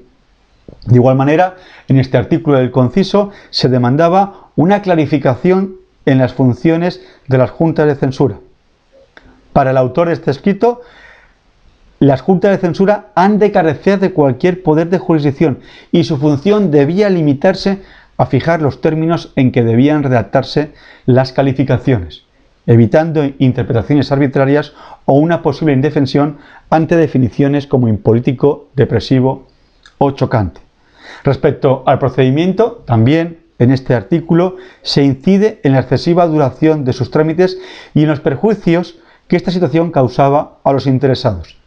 De 0.85 0.95
igual 0.95 1.15
manera, 1.15 1.55
en 1.87 1.97
este 1.97 2.17
artículo 2.17 2.57
del 2.57 2.71
conciso 2.71 3.31
se 3.49 3.69
demandaba 3.69 4.49
una 4.55 4.81
clarificación 4.81 5.76
en 6.07 6.17
las 6.17 6.33
funciones 6.33 7.01
de 7.27 7.37
las 7.37 7.51
juntas 7.51 7.85
de 7.85 7.95
censura. 7.95 8.37
Para 9.53 9.71
el 9.71 9.77
autor 9.77 10.07
de 10.07 10.13
este 10.13 10.31
escrito, 10.31 10.81
las 11.99 12.21
juntas 12.21 12.51
de 12.51 12.57
censura 12.59 13.07
han 13.13 13.39
de 13.39 13.51
carecer 13.51 13.99
de 13.99 14.13
cualquier 14.13 14.63
poder 14.63 14.89
de 14.89 14.99
jurisdicción 14.99 15.59
y 15.91 16.05
su 16.05 16.17
función 16.17 16.71
debía 16.71 17.09
limitarse 17.09 17.81
a 18.15 18.25
fijar 18.25 18.61
los 18.61 18.79
términos 18.79 19.33
en 19.35 19.51
que 19.51 19.63
debían 19.63 20.01
redactarse 20.01 20.71
las 21.05 21.33
calificaciones, 21.33 22.23
evitando 22.67 23.29
interpretaciones 23.37 24.11
arbitrarias 24.11 24.73
o 25.05 25.15
una 25.15 25.41
posible 25.41 25.73
indefensión 25.73 26.37
ante 26.69 26.95
definiciones 26.95 27.67
como 27.67 27.89
impolítico, 27.89 28.69
depresivo 28.75 29.47
o 29.97 30.11
chocante. 30.11 30.61
Respecto 31.23 31.83
al 31.85 31.99
procedimiento, 31.99 32.83
también 32.85 33.46
en 33.59 33.71
este 33.71 33.95
artículo 33.95 34.57
se 34.81 35.03
incide 35.03 35.59
en 35.63 35.73
la 35.73 35.79
excesiva 35.79 36.27
duración 36.27 36.85
de 36.85 36.93
sus 36.93 37.11
trámites 37.11 37.57
y 37.93 38.03
en 38.03 38.09
los 38.09 38.19
perjuicios 38.19 38.99
que 39.27 39.35
esta 39.35 39.51
situación 39.51 39.91
causaba 39.91 40.57
a 40.63 40.73
los 40.73 40.87
interesados. 40.87 41.57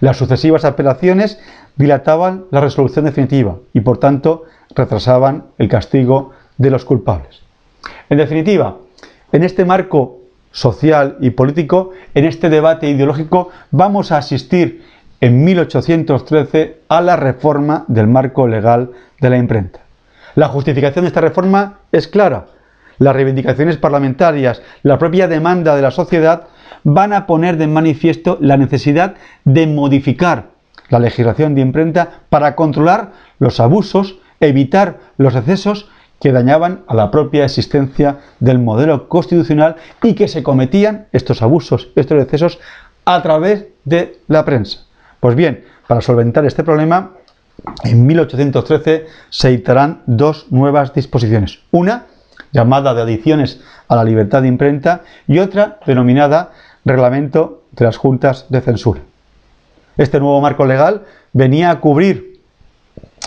Las 0.00 0.16
sucesivas 0.16 0.64
apelaciones 0.64 1.38
dilataban 1.76 2.44
la 2.50 2.60
resolución 2.60 3.04
definitiva 3.04 3.58
y 3.72 3.80
por 3.80 3.98
tanto 3.98 4.44
retrasaban 4.74 5.44
el 5.58 5.68
castigo 5.68 6.32
de 6.58 6.70
los 6.70 6.84
culpables. 6.84 7.40
En 8.08 8.18
definitiva, 8.18 8.76
en 9.32 9.42
este 9.42 9.64
marco 9.64 10.20
social 10.52 11.16
y 11.20 11.30
político, 11.30 11.90
en 12.14 12.24
este 12.24 12.48
debate 12.48 12.88
ideológico, 12.88 13.50
vamos 13.70 14.12
a 14.12 14.18
asistir 14.18 14.84
en 15.20 15.44
1813 15.44 16.80
a 16.88 17.00
la 17.00 17.16
reforma 17.16 17.84
del 17.88 18.06
marco 18.06 18.46
legal 18.46 18.92
de 19.20 19.30
la 19.30 19.38
imprenta. 19.38 19.83
La 20.34 20.48
justificación 20.48 21.04
de 21.04 21.08
esta 21.08 21.20
reforma 21.20 21.80
es 21.92 22.08
clara. 22.08 22.46
Las 22.98 23.14
reivindicaciones 23.14 23.76
parlamentarias, 23.76 24.62
la 24.82 24.98
propia 24.98 25.28
demanda 25.28 25.74
de 25.74 25.82
la 25.82 25.90
sociedad 25.90 26.48
van 26.84 27.12
a 27.12 27.26
poner 27.26 27.56
de 27.56 27.66
manifiesto 27.66 28.38
la 28.40 28.56
necesidad 28.56 29.14
de 29.44 29.66
modificar 29.66 30.50
la 30.90 30.98
legislación 30.98 31.54
de 31.54 31.62
imprenta 31.62 32.20
para 32.28 32.54
controlar 32.54 33.12
los 33.38 33.58
abusos, 33.58 34.18
evitar 34.40 34.98
los 35.16 35.34
excesos 35.34 35.88
que 36.20 36.32
dañaban 36.32 36.84
a 36.86 36.94
la 36.94 37.10
propia 37.10 37.44
existencia 37.44 38.18
del 38.40 38.58
modelo 38.58 39.08
constitucional 39.08 39.76
y 40.02 40.14
que 40.14 40.28
se 40.28 40.42
cometían 40.42 41.06
estos 41.12 41.42
abusos, 41.42 41.90
estos 41.96 42.22
excesos 42.22 42.60
a 43.04 43.22
través 43.22 43.66
de 43.84 44.20
la 44.28 44.44
prensa. 44.44 44.80
Pues 45.20 45.34
bien, 45.34 45.64
para 45.86 46.00
solventar 46.00 46.44
este 46.44 46.64
problema, 46.64 47.12
en 47.84 48.06
1813 48.06 49.06
se 49.30 49.48
dictarán 49.48 50.02
dos 50.06 50.46
nuevas 50.50 50.92
disposiciones. 50.92 51.60
Una, 51.70 52.06
llamada 52.52 52.94
de 52.94 53.02
adiciones 53.02 53.60
a 53.88 53.96
la 53.96 54.04
libertad 54.04 54.42
de 54.42 54.48
imprenta, 54.48 55.02
y 55.26 55.38
otra, 55.38 55.78
denominada 55.86 56.52
Reglamento 56.84 57.62
de 57.72 57.84
las 57.84 57.96
Juntas 57.96 58.46
de 58.48 58.60
Censura. 58.60 59.00
Este 59.96 60.20
nuevo 60.20 60.40
marco 60.40 60.66
legal 60.66 61.02
venía 61.32 61.70
a 61.70 61.80
cubrir 61.80 62.40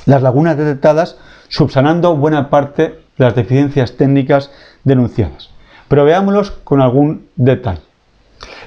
las 0.05 0.21
lagunas 0.21 0.57
detectadas, 0.57 1.17
subsanando 1.49 2.15
buena 2.15 2.49
parte 2.49 2.83
de 3.17 3.25
las 3.25 3.35
deficiencias 3.35 3.97
técnicas 3.97 4.51
denunciadas. 4.83 5.49
Pero 5.87 6.05
veámoslos 6.05 6.51
con 6.51 6.81
algún 6.81 7.27
detalle. 7.35 7.81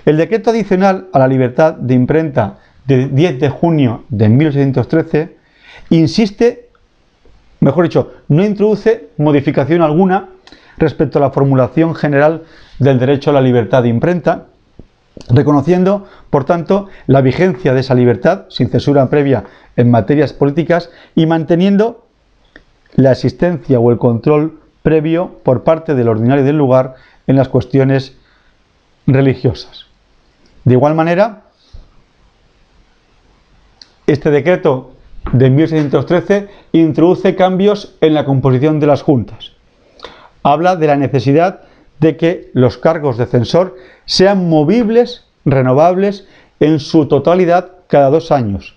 El 0.05 0.17
decreto 0.17 0.51
adicional 0.51 1.09
a 1.13 1.19
la 1.19 1.29
libertad 1.29 1.75
de 1.75 1.95
imprenta 1.95 2.59
de 2.87 3.07
10 3.09 3.41
de 3.41 3.49
junio 3.49 4.05
de 4.09 4.29
1813 4.29 5.40
insiste, 5.89 6.69
mejor 7.61 7.85
dicho, 7.85 8.13
no 8.29 8.45
introduce 8.45 9.09
modificación 9.17 9.83
alguna 9.83 10.29
respecto 10.77 11.19
a 11.19 11.23
la 11.23 11.31
formulación 11.31 11.95
general 11.95 12.45
del 12.79 12.99
derecho 12.99 13.31
a 13.31 13.35
la 13.35 13.41
libertad 13.41 13.83
de 13.83 13.89
imprenta, 13.89 14.47
reconociendo, 15.29 16.07
por 16.31 16.45
tanto, 16.45 16.89
la 17.07 17.21
vigencia 17.21 17.75
de 17.75 17.81
esa 17.81 17.95
libertad 17.95 18.47
sin 18.49 18.71
censura 18.71 19.09
previa 19.11 19.45
en 19.77 19.91
materias 19.91 20.33
políticas 20.33 20.91
y 21.15 21.27
manteniendo 21.27 22.07
la 22.95 23.13
existencia 23.13 23.79
o 23.79 23.91
el 23.91 23.99
control 23.99 24.61
previo 24.83 25.39
por 25.43 25.63
parte 25.63 25.95
del 25.95 26.09
ordinario 26.09 26.45
del 26.45 26.57
lugar 26.57 26.95
en 27.27 27.37
las 27.37 27.49
cuestiones 27.49 28.17
religiosas. 29.07 29.87
De 30.65 30.75
igual 30.75 30.95
manera, 30.95 31.43
este 34.07 34.31
decreto 34.31 34.93
de 35.33 35.51
1613 35.51 36.49
introduce 36.73 37.37
cambios 37.37 37.97
en 38.01 38.15
la 38.15 38.25
composición 38.25 38.81
de 38.81 38.87
las 38.87 39.03
juntas. 39.03 39.53
Habla 40.43 40.77
de 40.77 40.87
la 40.87 40.97
necesidad 40.97 41.61
de 42.01 42.17
que 42.17 42.51
los 42.55 42.79
cargos 42.79 43.19
de 43.19 43.27
censor 43.27 43.77
sean 44.07 44.49
movibles, 44.49 45.27
renovables 45.45 46.27
en 46.59 46.81
su 46.81 47.07
totalidad 47.07 47.73
cada 47.87 48.11
dos 48.11 48.33
años. 48.33 48.77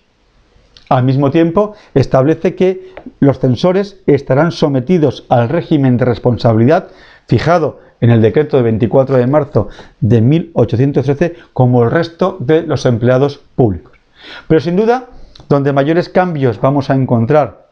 Al 0.90 1.04
mismo 1.04 1.32
tiempo, 1.32 1.74
establece 1.94 2.56
que 2.56 2.94
los 3.20 3.40
censores 3.40 4.02
estarán 4.06 4.52
sometidos 4.52 5.26
al 5.30 5.50
régimen 5.50 5.98
de 5.98 6.06
responsabilidad 6.06 6.90
fijado 7.28 7.80
en 8.02 8.10
el 8.10 8.22
decreto 8.22 8.58
de 8.58 8.64
24 8.64 9.18
de 9.18 9.28
marzo 9.28 9.70
de 10.02 10.22
1813 10.22 11.36
como 11.54 11.84
el 11.84 11.92
resto 11.92 12.38
de 12.40 12.64
los 12.64 12.86
empleados 12.86 13.40
públicos. 13.56 13.94
Pero 14.48 14.60
sin 14.60 14.76
duda, 14.76 15.08
donde 15.54 15.72
mayores 15.72 16.10
cambios 16.10 16.60
vamos 16.60 16.89
a 16.89 16.96
encontrar 16.96 17.68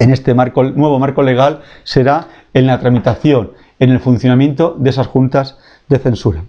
en 0.00 0.10
este 0.10 0.34
nuevo 0.34 0.98
marco 0.98 1.22
legal 1.22 1.62
será 1.84 2.26
en 2.52 2.66
la 2.66 2.80
tramitación, 2.80 3.52
en 3.78 3.90
el 3.90 4.00
funcionamiento 4.00 4.74
de 4.76 4.90
esas 4.90 5.06
juntas 5.06 5.56
de 5.88 6.00
censura. 6.00 6.42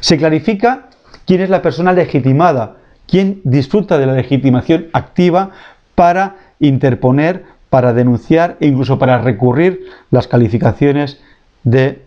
Se 0.00 0.16
clarifica 0.16 0.88
quién 1.26 1.42
es 1.42 1.50
la 1.50 1.60
persona 1.60 1.92
legitimada, 1.92 2.76
quién 3.06 3.42
disfruta 3.44 3.98
de 3.98 4.06
la 4.06 4.14
legitimación 4.14 4.86
activa 4.94 5.50
para 5.94 6.36
interponer, 6.58 7.44
para 7.68 7.92
denunciar 7.92 8.56
e 8.60 8.66
incluso 8.66 8.98
para 8.98 9.18
recurrir 9.18 9.84
las 10.10 10.26
calificaciones 10.26 11.20
de 11.64 12.02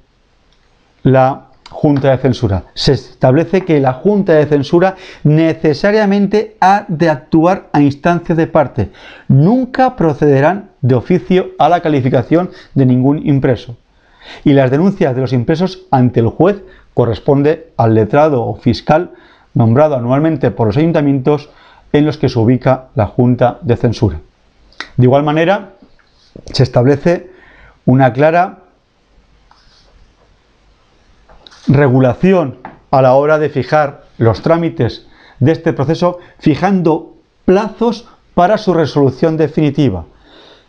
la 1.03 1.46
Junta 1.69 2.11
de 2.11 2.17
Censura. 2.17 2.63
Se 2.73 2.93
establece 2.93 3.61
que 3.61 3.79
la 3.79 3.93
Junta 3.93 4.33
de 4.33 4.45
Censura 4.45 4.95
necesariamente 5.23 6.55
ha 6.59 6.85
de 6.87 7.09
actuar 7.09 7.69
a 7.73 7.81
instancia 7.81 8.35
de 8.35 8.47
parte. 8.47 8.89
Nunca 9.27 9.95
procederán 9.95 10.71
de 10.81 10.95
oficio 10.95 11.51
a 11.59 11.69
la 11.69 11.81
calificación 11.81 12.51
de 12.73 12.85
ningún 12.85 13.27
impreso. 13.27 13.75
Y 14.43 14.53
las 14.53 14.71
denuncias 14.71 15.15
de 15.15 15.21
los 15.21 15.33
impresos 15.33 15.85
ante 15.91 16.19
el 16.19 16.27
juez 16.27 16.63
corresponde 16.93 17.71
al 17.77 17.93
letrado 17.93 18.43
o 18.43 18.55
fiscal 18.55 19.11
nombrado 19.53 19.95
anualmente 19.95 20.51
por 20.51 20.67
los 20.67 20.77
ayuntamientos 20.77 21.49
en 21.91 22.05
los 22.05 22.17
que 22.17 22.29
se 22.29 22.39
ubica 22.39 22.87
la 22.95 23.07
Junta 23.07 23.59
de 23.61 23.75
Censura. 23.75 24.19
De 24.95 25.03
igual 25.03 25.23
manera, 25.23 25.73
se 26.53 26.63
establece 26.63 27.31
una 27.85 28.13
clara 28.13 28.59
regulación 31.67 32.57
a 32.91 33.01
la 33.01 33.13
hora 33.13 33.39
de 33.39 33.49
fijar 33.49 34.05
los 34.17 34.41
trámites 34.41 35.07
de 35.39 35.51
este 35.51 35.73
proceso, 35.73 36.19
fijando 36.39 37.15
plazos 37.45 38.07
para 38.33 38.57
su 38.57 38.73
resolución 38.73 39.37
definitiva, 39.37 40.05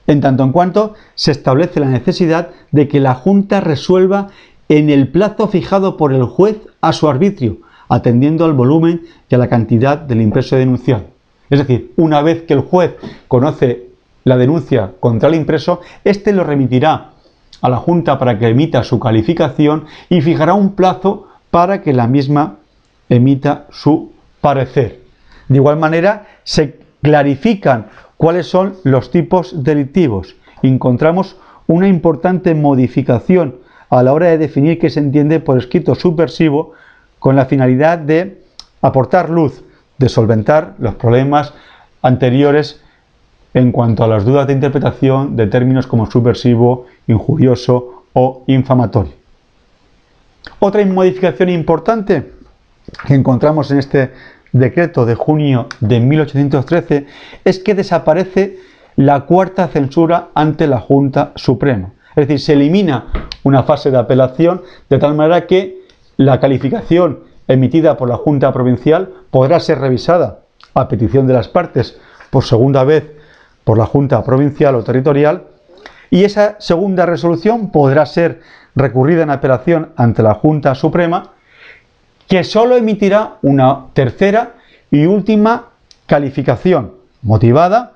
en 0.06 0.20
tanto 0.20 0.42
en 0.42 0.52
cuanto 0.52 0.94
se 1.14 1.32
establece 1.32 1.80
la 1.80 1.88
necesidad 1.88 2.50
de 2.72 2.88
que 2.88 3.00
la 3.00 3.14
Junta 3.14 3.60
resuelva 3.60 4.28
en 4.68 4.90
el 4.90 5.08
plazo 5.08 5.48
fijado 5.48 5.96
por 5.96 6.12
el 6.12 6.24
juez 6.24 6.56
a 6.80 6.92
su 6.92 7.08
arbitrio, 7.08 7.58
atendiendo 7.88 8.44
al 8.44 8.52
volumen 8.52 9.02
y 9.28 9.34
a 9.34 9.38
la 9.38 9.48
cantidad 9.48 9.98
del 9.98 10.20
impreso 10.20 10.56
denunciado. 10.56 11.04
Es 11.50 11.58
decir, 11.58 11.92
una 11.96 12.20
vez 12.20 12.42
que 12.42 12.54
el 12.54 12.60
juez 12.60 12.96
conoce 13.28 13.88
la 14.24 14.36
denuncia 14.36 14.92
contra 15.00 15.30
el 15.30 15.36
impreso, 15.36 15.80
éste 16.04 16.32
lo 16.32 16.44
remitirá 16.44 17.12
a 17.60 17.68
la 17.68 17.76
Junta 17.76 18.18
para 18.18 18.38
que 18.38 18.48
emita 18.48 18.84
su 18.84 18.98
calificación 18.98 19.86
y 20.08 20.20
fijará 20.20 20.54
un 20.54 20.74
plazo 20.74 21.28
para 21.50 21.82
que 21.82 21.92
la 21.92 22.06
misma 22.06 22.56
emita 23.08 23.66
su 23.70 24.12
parecer. 24.40 25.00
De 25.48 25.56
igual 25.56 25.78
manera, 25.78 26.26
se 26.44 26.78
clarifican 27.02 27.86
cuáles 28.16 28.46
son 28.46 28.76
los 28.84 29.10
tipos 29.10 29.64
delictivos. 29.64 30.36
Encontramos 30.62 31.36
una 31.66 31.88
importante 31.88 32.54
modificación 32.54 33.56
a 33.90 34.02
la 34.02 34.12
hora 34.12 34.26
de 34.28 34.38
definir 34.38 34.78
qué 34.78 34.90
se 34.90 35.00
entiende 35.00 35.40
por 35.40 35.58
escrito 35.58 35.94
subversivo 35.94 36.72
con 37.18 37.36
la 37.36 37.46
finalidad 37.46 37.98
de 37.98 38.42
aportar 38.82 39.30
luz, 39.30 39.64
de 39.98 40.08
solventar 40.08 40.74
los 40.78 40.94
problemas 40.94 41.54
anteriores 42.02 42.82
en 43.54 43.72
cuanto 43.72 44.04
a 44.04 44.08
las 44.08 44.24
dudas 44.24 44.46
de 44.46 44.52
interpretación 44.52 45.36
de 45.36 45.46
términos 45.46 45.86
como 45.86 46.10
subversivo, 46.10 46.86
injurioso 47.06 48.04
o 48.12 48.44
infamatorio. 48.46 49.12
Otra 50.60 50.84
modificación 50.86 51.48
importante 51.48 52.32
que 53.06 53.14
encontramos 53.14 53.70
en 53.70 53.78
este 53.78 54.12
decreto 54.52 55.04
de 55.04 55.14
junio 55.14 55.66
de 55.80 56.00
1813 56.00 57.06
es 57.44 57.58
que 57.58 57.74
desaparece 57.74 58.58
la 58.96 59.20
cuarta 59.26 59.68
censura 59.68 60.28
ante 60.34 60.66
la 60.66 60.80
Junta 60.80 61.32
Suprema. 61.36 61.92
Es 62.16 62.26
decir, 62.26 62.40
se 62.40 62.52
elimina 62.54 63.06
una 63.44 63.62
fase 63.62 63.90
de 63.90 63.98
apelación 63.98 64.62
de 64.88 64.98
tal 64.98 65.14
manera 65.14 65.46
que 65.46 65.82
la 66.16 66.40
calificación 66.40 67.20
emitida 67.46 67.96
por 67.96 68.08
la 68.08 68.16
Junta 68.16 68.52
Provincial 68.52 69.10
podrá 69.30 69.60
ser 69.60 69.78
revisada 69.78 70.40
a 70.74 70.88
petición 70.88 71.26
de 71.26 71.34
las 71.34 71.48
partes 71.48 71.98
por 72.30 72.44
segunda 72.44 72.84
vez 72.84 73.17
por 73.68 73.76
la 73.76 73.84
Junta 73.84 74.24
Provincial 74.24 74.76
o 74.76 74.82
Territorial 74.82 75.42
y 76.08 76.24
esa 76.24 76.56
segunda 76.58 77.04
resolución 77.04 77.70
podrá 77.70 78.06
ser 78.06 78.40
recurrida 78.74 79.24
en 79.24 79.28
apelación 79.28 79.90
ante 79.94 80.22
la 80.22 80.32
Junta 80.32 80.74
Suprema 80.74 81.32
que 82.28 82.44
solo 82.44 82.78
emitirá 82.78 83.34
una 83.42 83.88
tercera 83.92 84.52
y 84.90 85.04
última 85.04 85.66
calificación 86.06 86.92
motivada 87.20 87.92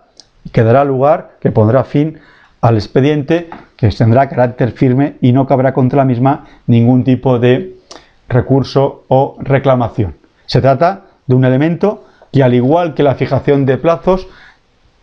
que 0.53 0.63
dará 0.63 0.85
lugar, 0.85 1.37
que 1.41 1.51
pondrá 1.51 1.85
fin 1.85 2.19
al 2.61 2.75
expediente 2.75 3.49
que 3.79 3.89
tendrá 3.89 4.29
carácter 4.29 4.73
firme 4.73 5.17
y 5.23 5.33
no 5.33 5.47
cabrá 5.47 5.73
contra 5.73 5.97
la 5.97 6.05
misma 6.05 6.45
ningún 6.67 7.03
tipo 7.03 7.39
de 7.39 7.77
recurso 8.29 9.05
o 9.09 9.39
reclamación. 9.41 10.17
Se 10.45 10.61
trata 10.61 11.05
de 11.27 11.35
un 11.35 11.47
elemento 11.47 12.05
que 12.31 12.43
al 12.43 12.53
igual 12.53 12.93
que 12.93 13.03
la 13.03 13.15
fijación 13.15 13.65
de 13.65 13.79
plazos 13.79 14.29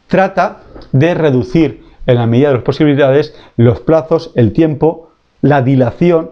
trata 0.10 0.64
de 0.92 1.14
reducir 1.14 1.86
en 2.06 2.16
la 2.16 2.28
medida 2.28 2.50
de 2.50 2.56
las 2.56 2.64
posibilidades 2.64 3.34
los 3.56 3.80
plazos, 3.80 4.32
el 4.36 4.52
tiempo, 4.52 5.12
la 5.42 5.62
dilación 5.62 6.32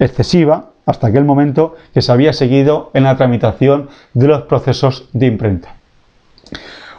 excesiva 0.00 0.70
hasta 0.86 1.06
aquel 1.06 1.24
momento 1.24 1.76
que 1.94 2.02
se 2.02 2.10
había 2.10 2.32
seguido 2.32 2.90
en 2.94 3.04
la 3.04 3.16
tramitación 3.16 3.88
de 4.14 4.26
los 4.26 4.42
procesos 4.42 5.08
de 5.12 5.26
imprenta. 5.26 5.76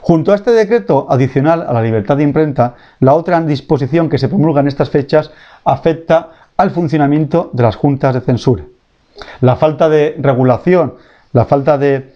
Junto 0.01 0.31
a 0.31 0.35
este 0.35 0.51
decreto 0.51 1.07
adicional 1.09 1.65
a 1.67 1.73
la 1.73 1.81
libertad 1.81 2.17
de 2.17 2.23
imprenta, 2.23 2.75
la 2.99 3.13
otra 3.13 3.39
disposición 3.41 4.09
que 4.09 4.17
se 4.17 4.27
promulga 4.27 4.61
en 4.61 4.67
estas 4.67 4.89
fechas 4.89 5.31
afecta 5.63 6.29
al 6.57 6.71
funcionamiento 6.71 7.49
de 7.53 7.63
las 7.63 7.75
juntas 7.75 8.13
de 8.13 8.21
censura. 8.21 8.63
La 9.41 9.55
falta 9.55 9.89
de 9.89 10.15
regulación, 10.19 10.95
la 11.31 11.45
falta 11.45 11.77
de, 11.77 12.11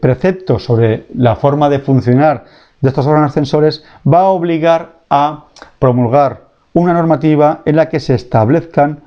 preceptos 0.00 0.64
sobre 0.64 1.06
la 1.14 1.36
forma 1.36 1.68
de 1.68 1.78
funcionar 1.78 2.44
de 2.80 2.88
estos 2.88 3.06
órganos 3.06 3.32
censores 3.32 3.84
va 4.06 4.20
a 4.20 4.28
obligar 4.28 4.98
a 5.10 5.46
promulgar 5.78 6.42
una 6.72 6.92
normativa 6.92 7.62
en 7.64 7.76
la 7.76 7.88
que 7.88 8.00
se 8.00 8.14
establezcan 8.14 9.00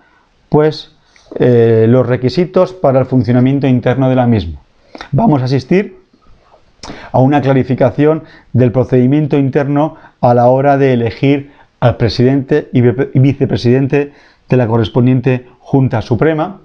pues, 0.50 0.92
eh, 1.36 1.86
los 1.88 2.06
requisitos 2.06 2.74
para 2.74 3.00
el 3.00 3.06
funcionamiento 3.06 3.68
interno 3.68 4.10
de 4.10 4.16
la 4.16 4.28
misma. 4.28 4.60
Vamos 5.12 5.42
a 5.42 5.46
asistir 5.46 6.02
a 7.12 7.20
una 7.20 7.42
clarificación 7.42 8.24
del 8.54 8.72
procedimiento 8.72 9.38
interno 9.38 9.96
a 10.20 10.34
la 10.34 10.48
hora 10.48 10.78
de 10.78 10.94
elegir 10.94 11.52
al 11.80 11.98
presidente 11.98 12.70
y 12.74 12.82
vicepresidente 13.20 14.14
de 14.50 14.58
la 14.58 14.68
correspondiente 14.68 15.48
Junta 15.60 16.02
Suprema. 16.02 16.60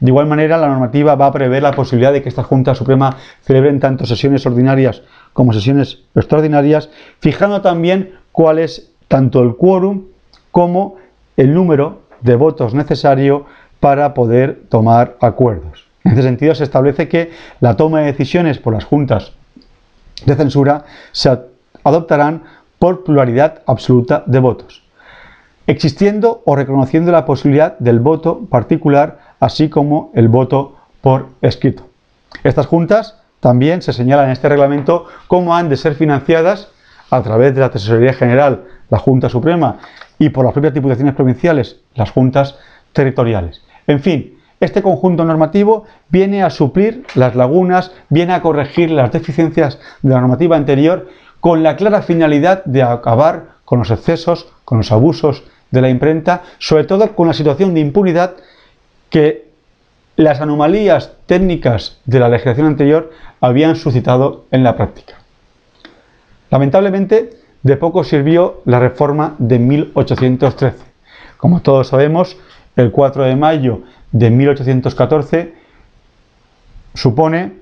De 0.00 0.10
igual 0.10 0.26
manera, 0.26 0.58
la 0.58 0.68
normativa 0.68 1.14
va 1.14 1.26
a 1.26 1.32
prever 1.32 1.62
la 1.62 1.72
posibilidad 1.72 2.12
de 2.12 2.22
que 2.22 2.28
esta 2.28 2.42
Junta 2.42 2.74
Suprema 2.74 3.16
celebren 3.42 3.80
tanto 3.80 4.06
sesiones 4.06 4.44
ordinarias 4.46 5.02
como 5.32 5.52
sesiones 5.52 6.00
extraordinarias, 6.14 6.90
fijando 7.20 7.62
también 7.62 8.14
cuál 8.32 8.58
es 8.58 8.90
tanto 9.08 9.42
el 9.42 9.56
quórum 9.56 10.04
como 10.50 10.96
el 11.36 11.54
número 11.54 12.02
de 12.20 12.36
votos 12.36 12.74
necesario 12.74 13.46
para 13.80 14.14
poder 14.14 14.62
tomar 14.68 15.16
acuerdos. 15.20 15.86
En 16.04 16.12
ese 16.12 16.22
sentido, 16.22 16.54
se 16.54 16.64
establece 16.64 17.08
que 17.08 17.30
la 17.60 17.76
toma 17.76 18.00
de 18.00 18.06
decisiones 18.06 18.58
por 18.58 18.72
las 18.72 18.84
juntas 18.84 19.32
de 20.26 20.36
censura 20.36 20.84
se 21.12 21.36
adoptarán 21.84 22.42
por 22.78 23.04
pluralidad 23.04 23.62
absoluta 23.66 24.24
de 24.26 24.40
votos, 24.40 24.82
existiendo 25.66 26.42
o 26.44 26.56
reconociendo 26.56 27.12
la 27.12 27.24
posibilidad 27.24 27.78
del 27.78 28.00
voto 28.00 28.40
particular, 28.50 29.18
así 29.40 29.68
como 29.68 30.10
el 30.14 30.28
voto 30.28 30.76
por 31.00 31.28
escrito. 31.40 31.84
Estas 32.44 32.66
juntas 32.66 33.21
también 33.42 33.82
se 33.82 33.92
señalan 33.92 34.26
en 34.26 34.30
este 34.30 34.48
reglamento 34.48 35.06
cómo 35.26 35.56
han 35.56 35.68
de 35.68 35.76
ser 35.76 35.96
financiadas 35.96 36.68
a 37.10 37.22
través 37.22 37.52
de 37.52 37.60
la 37.60 37.72
Tesorería 37.72 38.12
General, 38.12 38.62
la 38.88 38.98
Junta 38.98 39.28
Suprema, 39.28 39.78
y 40.16 40.28
por 40.28 40.44
las 40.44 40.52
propias 40.52 40.74
diputaciones 40.74 41.16
provinciales, 41.16 41.80
las 41.96 42.12
juntas 42.12 42.56
territoriales. 42.92 43.60
En 43.88 43.98
fin, 43.98 44.38
este 44.60 44.80
conjunto 44.80 45.24
normativo 45.24 45.86
viene 46.08 46.44
a 46.44 46.50
suplir 46.50 47.04
las 47.16 47.34
lagunas, 47.34 47.90
viene 48.10 48.32
a 48.32 48.42
corregir 48.42 48.92
las 48.92 49.10
deficiencias 49.10 49.80
de 50.02 50.14
la 50.14 50.20
normativa 50.20 50.56
anterior 50.56 51.08
con 51.40 51.64
la 51.64 51.74
clara 51.74 52.02
finalidad 52.02 52.64
de 52.64 52.84
acabar 52.84 53.56
con 53.64 53.80
los 53.80 53.90
excesos, 53.90 54.52
con 54.64 54.78
los 54.78 54.92
abusos 54.92 55.42
de 55.72 55.80
la 55.80 55.88
imprenta, 55.88 56.42
sobre 56.58 56.84
todo 56.84 57.12
con 57.16 57.26
la 57.26 57.34
situación 57.34 57.74
de 57.74 57.80
impunidad 57.80 58.36
que 59.10 59.51
las 60.16 60.40
anomalías 60.40 61.12
técnicas 61.26 62.00
de 62.04 62.20
la 62.20 62.28
legislación 62.28 62.66
anterior 62.66 63.10
habían 63.40 63.76
suscitado 63.76 64.44
en 64.50 64.62
la 64.62 64.76
práctica. 64.76 65.14
Lamentablemente, 66.50 67.30
de 67.62 67.76
poco 67.76 68.04
sirvió 68.04 68.60
la 68.64 68.78
reforma 68.78 69.34
de 69.38 69.58
1813. 69.58 70.84
Como 71.38 71.60
todos 71.62 71.88
sabemos, 71.88 72.36
el 72.76 72.90
4 72.90 73.24
de 73.24 73.36
mayo 73.36 73.82
de 74.12 74.30
1814 74.30 75.54
supone 76.94 77.54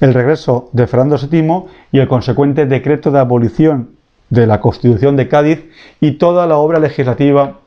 el 0.00 0.14
regreso 0.14 0.70
de 0.72 0.86
Fernando 0.86 1.16
VII 1.18 1.64
y 1.92 1.98
el 1.98 2.08
consecuente 2.08 2.66
decreto 2.66 3.10
de 3.10 3.20
abolición 3.20 3.90
de 4.30 4.46
la 4.46 4.60
Constitución 4.60 5.16
de 5.16 5.28
Cádiz 5.28 5.64
y 6.00 6.12
toda 6.12 6.46
la 6.46 6.56
obra 6.56 6.78
legislativa 6.78 7.58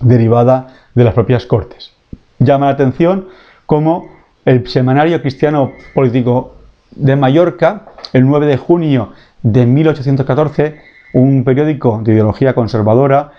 derivada 0.00 0.74
de 0.94 1.04
las 1.04 1.14
propias 1.14 1.46
Cortes. 1.46 1.92
Llama 2.38 2.66
la 2.66 2.72
atención 2.72 3.28
cómo 3.66 4.08
el 4.44 4.66
Semanario 4.68 5.20
Cristiano 5.20 5.72
Político 5.94 6.56
de 6.90 7.16
Mallorca, 7.16 7.86
el 8.12 8.26
9 8.26 8.46
de 8.46 8.56
junio 8.56 9.12
de 9.42 9.66
1814, 9.66 10.80
un 11.14 11.44
periódico 11.44 12.00
de 12.02 12.12
ideología 12.12 12.54
conservadora, 12.54 13.32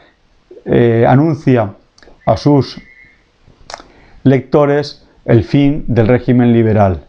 eh, 0.65 1.05
anuncia 1.07 1.74
a 2.26 2.38
sus 2.38 2.82
lectores 4.24 5.05
el 5.26 5.43
fin 5.43 5.86
del 5.88 6.07
régimen 6.07 6.53
liberal. 6.53 7.05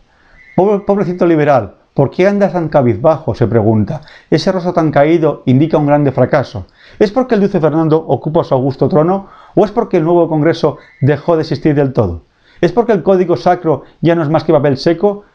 pobrecito 0.57 1.27
liberal, 1.27 1.75
¿por 1.95 2.11
qué 2.11 2.27
andas 2.27 2.53
tan 2.53 2.69
cabizbajo? 2.69 3.35
se 3.35 3.47
pregunta. 3.47 4.01
Ese 4.31 4.53
rostro 4.53 4.73
tan 4.73 4.91
caído 4.91 5.43
indica 5.47 5.79
un 5.79 5.87
grande 5.87 6.13
fracaso. 6.13 6.67
¿Es 6.99 7.11
porque 7.11 7.35
el 7.35 7.41
dulce 7.41 7.61
Fernando 7.61 7.99
ocupa 7.99 8.45
su 8.45 8.55
augusto 8.55 8.89
trono 8.89 9.29
o 9.55 9.65
es 9.65 9.71
porque 9.71 9.99
el 9.99 10.05
nuevo 10.05 10.29
Congreso 10.29 10.79
dejó 11.01 11.37
de 11.37 11.43
existir 11.43 11.75
del 11.75 11.93
todo? 11.93 12.23
¿Es 12.65 12.73
porque 12.73 12.93
el 12.93 13.03
código 13.03 13.37
sacro 13.37 13.83
ya 14.01 14.15
no 14.15 14.23
es 14.23 14.31
más 14.31 14.43
que 14.43 14.51
papel 14.51 14.79
seco 14.79 15.27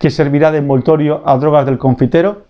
que 0.00 0.10
servirá 0.10 0.50
de 0.50 0.58
envoltorio 0.58 1.22
a 1.24 1.38
drogas 1.38 1.64
del 1.64 1.78
confitero? 1.78 2.42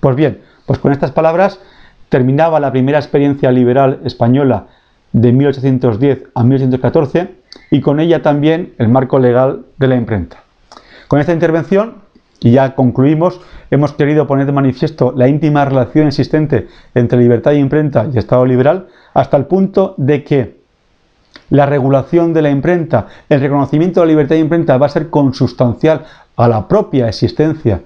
Pues 0.00 0.16
bien, 0.16 0.40
pues 0.66 0.80
con 0.80 0.90
estas 0.90 1.12
palabras 1.12 1.60
terminaba 2.08 2.58
la 2.58 2.72
primera 2.72 2.98
experiencia 2.98 3.52
liberal 3.52 4.00
española 4.04 4.66
de 5.12 5.30
1810 5.30 6.24
a 6.34 6.42
1814 6.42 7.36
y 7.70 7.80
con 7.80 8.00
ella 8.00 8.22
también 8.22 8.74
el 8.78 8.88
marco 8.88 9.20
legal 9.20 9.60
de 9.78 9.86
la 9.86 9.94
imprenta. 9.94 10.38
Con 11.06 11.20
esta 11.20 11.32
intervención, 11.32 11.98
y 12.40 12.50
ya 12.50 12.74
concluimos, 12.74 13.40
hemos 13.70 13.92
querido 13.92 14.26
poner 14.26 14.46
de 14.46 14.52
manifiesto 14.52 15.14
la 15.16 15.28
íntima 15.28 15.64
relación 15.64 16.08
existente 16.08 16.66
entre 16.96 17.20
libertad 17.20 17.52
de 17.52 17.58
imprenta 17.58 18.08
y 18.12 18.18
Estado 18.18 18.44
liberal 18.46 18.88
hasta 19.14 19.36
el 19.36 19.44
punto 19.44 19.94
de 19.96 20.24
que 20.24 20.59
la 21.50 21.66
regulación 21.66 22.32
de 22.32 22.42
la 22.42 22.50
imprenta, 22.50 23.08
el 23.28 23.40
reconocimiento 23.40 24.00
de 24.00 24.06
la 24.06 24.10
libertad 24.10 24.36
de 24.36 24.40
imprenta 24.40 24.78
va 24.78 24.86
a 24.86 24.90
ser 24.90 25.10
consustancial 25.10 26.04
a 26.36 26.48
la 26.48 26.66
propia 26.66 27.08
existencia 27.08 27.82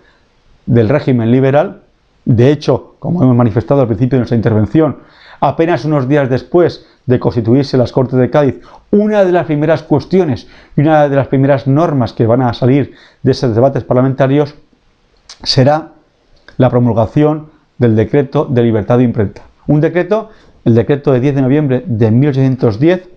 del 0.67 0.89
régimen 0.89 1.31
liberal. 1.31 1.83
De 2.25 2.51
hecho, 2.51 2.97
como 2.99 3.23
hemos 3.23 3.37
manifestado 3.37 3.81
al 3.81 3.87
principio 3.87 4.17
de 4.17 4.21
nuestra 4.21 4.37
intervención, 4.37 4.99
apenas 5.41 5.85
unos 5.85 6.09
días 6.09 6.31
después 6.31 6.87
de 7.07 7.19
constituirse 7.19 7.77
las 7.77 7.93
Cortes 7.93 8.19
de 8.19 8.31
Cádiz, 8.31 8.61
una 8.91 9.25
de 9.25 9.33
las 9.33 9.47
primeras 9.47 9.83
cuestiones 9.83 10.47
y 10.77 10.81
una 10.81 11.09
de 11.09 11.17
las 11.17 11.29
primeras 11.29 11.67
normas 11.67 12.13
que 12.13 12.27
van 12.27 12.43
a 12.43 12.55
salir 12.55 12.95
de 13.23 13.33
esos 13.33 13.55
debates 13.55 13.85
parlamentarios 13.85 14.55
será 15.43 15.93
la 16.57 16.71
promulgación 16.71 17.49
del 17.79 17.97
decreto 17.97 18.47
de 18.47 18.63
libertad 18.63 18.99
de 18.99 19.05
imprenta. 19.05 19.43
Un 19.67 19.81
decreto, 19.81 20.31
el 20.65 20.75
decreto 20.75 21.13
de 21.13 21.21
10 21.21 21.35
de 21.35 21.43
noviembre 21.43 21.85
de 21.87 22.11
1810, 22.11 23.09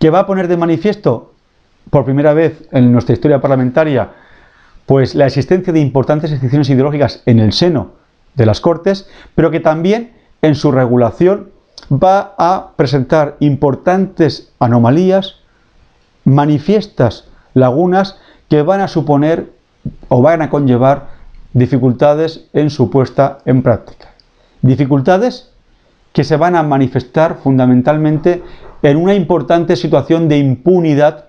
que 0.00 0.10
va 0.10 0.20
a 0.20 0.26
poner 0.26 0.48
de 0.48 0.56
manifiesto 0.56 1.34
por 1.90 2.04
primera 2.04 2.34
vez 2.34 2.66
en 2.72 2.90
nuestra 2.90 3.12
historia 3.12 3.40
parlamentaria 3.40 4.10
pues 4.86 5.14
la 5.14 5.26
existencia 5.26 5.72
de 5.72 5.78
importantes 5.78 6.32
instituciones 6.32 6.68
ideológicas 6.68 7.22
en 7.26 7.38
el 7.38 7.52
seno 7.52 7.92
de 8.34 8.44
las 8.44 8.60
Cortes, 8.60 9.08
pero 9.36 9.52
que 9.52 9.60
también 9.60 10.14
en 10.42 10.56
su 10.56 10.72
regulación 10.72 11.50
va 11.92 12.34
a 12.38 12.72
presentar 12.74 13.36
importantes 13.38 14.52
anomalías, 14.58 15.36
manifiestas 16.24 17.28
lagunas 17.54 18.18
que 18.48 18.62
van 18.62 18.80
a 18.80 18.88
suponer 18.88 19.52
o 20.08 20.22
van 20.22 20.42
a 20.42 20.50
conllevar 20.50 21.08
dificultades 21.52 22.48
en 22.52 22.70
su 22.70 22.90
puesta 22.90 23.38
en 23.44 23.62
práctica. 23.62 24.08
Dificultades 24.60 25.52
que 26.12 26.24
se 26.24 26.36
van 26.36 26.56
a 26.56 26.64
manifestar 26.64 27.38
fundamentalmente 27.42 28.42
en 28.82 28.96
una 28.96 29.14
importante 29.14 29.76
situación 29.76 30.28
de 30.28 30.38
impunidad 30.38 31.26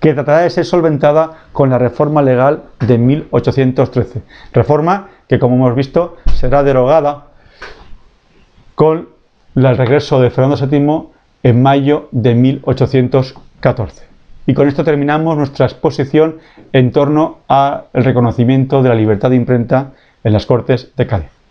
que 0.00 0.14
tratará 0.14 0.40
de 0.40 0.50
ser 0.50 0.64
solventada 0.64 1.44
con 1.52 1.70
la 1.70 1.78
reforma 1.78 2.22
legal 2.22 2.64
de 2.80 2.98
1813. 2.98 4.22
Reforma 4.52 5.08
que, 5.28 5.38
como 5.38 5.54
hemos 5.54 5.76
visto, 5.76 6.16
será 6.34 6.64
derogada 6.64 7.28
con 8.74 9.08
el 9.54 9.76
regreso 9.76 10.20
de 10.20 10.30
Fernando 10.30 10.56
VII 10.66 11.12
en 11.44 11.62
mayo 11.62 12.08
de 12.10 12.34
1814. 12.34 14.06
Y 14.46 14.54
con 14.54 14.66
esto 14.66 14.82
terminamos 14.82 15.36
nuestra 15.36 15.66
exposición 15.66 16.38
en 16.72 16.90
torno 16.90 17.38
al 17.46 17.84
reconocimiento 17.92 18.82
de 18.82 18.88
la 18.88 18.96
libertad 18.96 19.30
de 19.30 19.36
imprenta 19.36 19.92
en 20.24 20.32
las 20.32 20.46
Cortes 20.46 20.90
de 20.96 21.06
Cádiz. 21.06 21.41